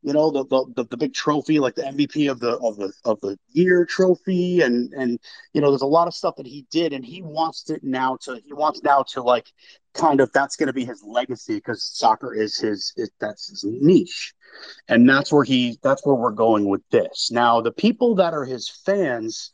[0.02, 3.20] You know the, the the big trophy, like the MVP of the of the of
[3.20, 5.18] the year trophy, and and
[5.52, 8.16] you know there's a lot of stuff that he did, and he wants it now
[8.22, 9.48] to he wants now to like
[9.92, 13.64] kind of that's going to be his legacy because soccer is his is, that's his
[13.64, 14.32] niche
[14.86, 18.44] and that's where he that's where we're going with this now the people that are
[18.44, 19.50] his fans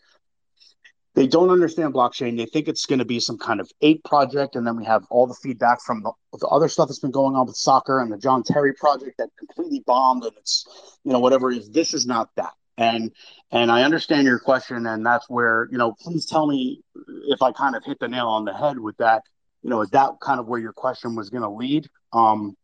[1.17, 2.37] they don't understand blockchain.
[2.37, 5.07] They think it's going to be some kind of ape project, and then we have
[5.09, 8.13] all the feedback from the, the, other stuff that's been going on with soccer and
[8.13, 10.67] the John Terry project that completely bombed, and it's
[11.05, 11.71] you know whatever it is.
[11.71, 13.11] This is not that, and
[13.51, 16.83] and I understand your question, and that's where you know please tell me
[17.29, 19.23] if I kind of hit the nail on the head with that.
[19.63, 21.89] You know, is that kind of where your question was going to lead?
[22.13, 22.57] Um,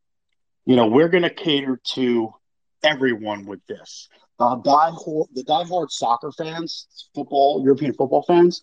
[0.67, 2.35] you know, we're going to cater to
[2.83, 4.09] everyone with this
[4.39, 4.91] uh, die
[5.35, 8.63] the diehard soccer fans, football, European football fans,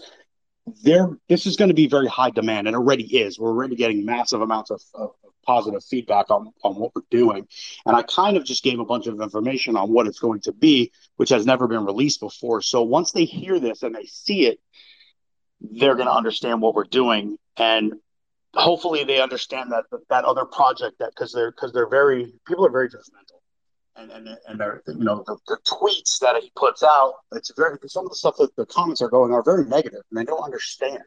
[0.84, 3.40] they're this is going to be very high demand and already is.
[3.40, 5.12] We're already getting massive amounts of, of,
[5.46, 7.48] positive feedback on, on what we're doing.
[7.86, 10.52] And I kind of just gave a bunch of information on what it's going to
[10.52, 12.62] be, which has never been released before.
[12.62, 14.60] So once they hear this and they see it,
[15.60, 17.38] they're going to understand what we're doing.
[17.58, 17.94] And
[18.54, 22.66] hopefully they understand that that, that other project that because they're because they're very people
[22.66, 23.39] are very judgmental
[23.96, 27.14] and and and you know the, the, tweets that he puts out.
[27.34, 30.20] It's very some of the stuff that the comments are going are very negative, and
[30.20, 31.04] they don't understand.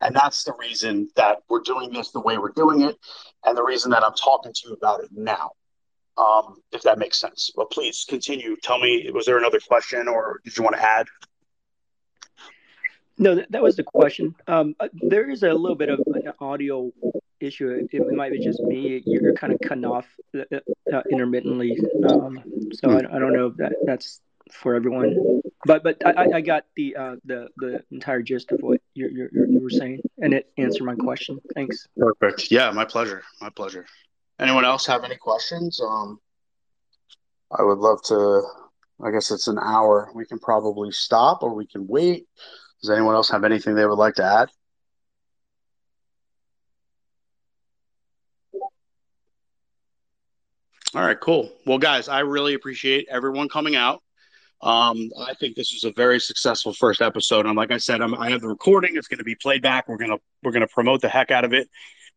[0.00, 2.96] And that's the reason that we're doing this the way we're doing it,
[3.44, 5.50] and the reason that I'm talking to you about it now.
[6.18, 7.50] Um, if that makes sense.
[7.56, 8.56] But please continue.
[8.62, 11.06] Tell me, was there another question, or did you want to add?
[13.18, 14.34] No, that, was the question.
[14.46, 16.90] Um, uh, there is a little bit of an audio
[17.40, 17.86] issue.
[17.90, 19.02] It, might be just me.
[19.04, 20.56] You're kind of cutting off uh,
[20.92, 21.78] uh, intermittently.
[22.08, 22.42] Um,
[22.72, 25.42] so I, I, don't know if that that's for everyone.
[25.64, 29.28] But but I, I got the uh, the the entire gist of what you you
[29.32, 31.40] you were saying, and it answered my question.
[31.54, 31.86] Thanks.
[31.96, 32.50] Perfect.
[32.50, 33.22] Yeah, my pleasure.
[33.40, 33.86] My pleasure.
[34.38, 35.80] Anyone else have any questions?
[35.80, 36.18] Um,
[37.56, 38.42] I would love to.
[39.04, 40.10] I guess it's an hour.
[40.14, 42.26] We can probably stop, or we can wait.
[42.82, 44.50] Does anyone else have anything they would like to add?
[50.94, 51.50] All right, cool.
[51.64, 54.02] Well, guys, I really appreciate everyone coming out.
[54.60, 58.14] Um, I think this was a very successful first episode, and like I said, I'm,
[58.14, 58.96] i have the recording.
[58.96, 59.88] It's going to be played back.
[59.88, 61.68] We're gonna we're gonna promote the heck out of it.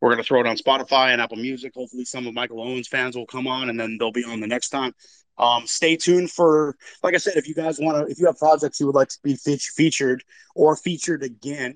[0.02, 1.74] We're gonna throw it on Spotify and Apple Music.
[1.74, 4.48] Hopefully, some of Michael Owens fans will come on, and then they'll be on the
[4.48, 4.94] next time.
[5.38, 8.38] Um, stay tuned for, like I said, if you guys want to, if you have
[8.38, 10.24] projects you would like to be fe- featured
[10.56, 11.76] or featured again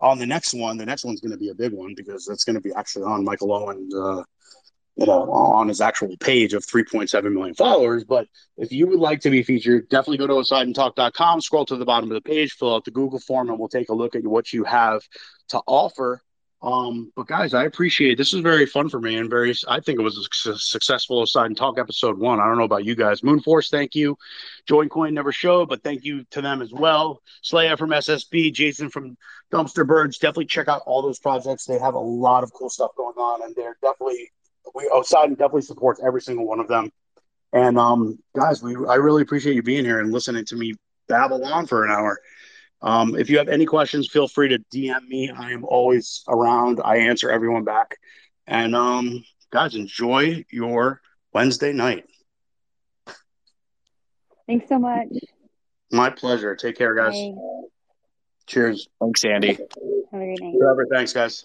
[0.00, 2.44] on the next one, the next one's going to be a big one because that's
[2.44, 3.94] going to be actually on Michael Owens.
[3.94, 4.22] Uh,
[4.96, 8.04] you know, on his actual page of 3.7 million followers.
[8.04, 8.26] But
[8.58, 12.10] if you would like to be featured, definitely go to PoseidonTalk.com, scroll to the bottom
[12.10, 14.52] of the page, fill out the Google form, and we'll take a look at what
[14.52, 15.00] you have
[15.48, 16.22] to offer.
[16.62, 18.18] Um, but guys, I appreciate it.
[18.18, 21.54] this is very fun for me and very I think it was a successful Poseidon
[21.54, 22.38] Talk episode one.
[22.38, 23.22] I don't know about you guys.
[23.22, 24.18] Moonforce, thank you.
[24.66, 27.22] Join Coin never showed, but thank you to them as well.
[27.42, 29.16] Slaya from SSB, Jason from
[29.50, 30.18] Dumpster Birds.
[30.18, 31.64] Definitely check out all those projects.
[31.64, 34.30] They have a lot of cool stuff going on, and they're definitely
[34.74, 36.92] we Poseidon definitely supports every single one of them.
[37.54, 40.74] And um, guys, we I really appreciate you being here and listening to me
[41.08, 42.20] babble on for an hour.
[42.82, 45.30] Um, if you have any questions, feel free to DM me.
[45.30, 46.80] I am always around.
[46.84, 47.96] I answer everyone back.
[48.46, 51.00] And um, guys, enjoy your
[51.32, 52.06] Wednesday night.
[54.46, 55.08] Thanks so much.
[55.92, 56.56] My pleasure.
[56.56, 57.12] Take care, guys.
[57.12, 57.34] Bye.
[58.46, 58.88] Cheers.
[59.00, 59.48] Thanks, Andy.
[59.48, 60.54] Have a great night.
[60.58, 60.86] Forever.
[60.90, 61.44] Thanks, guys.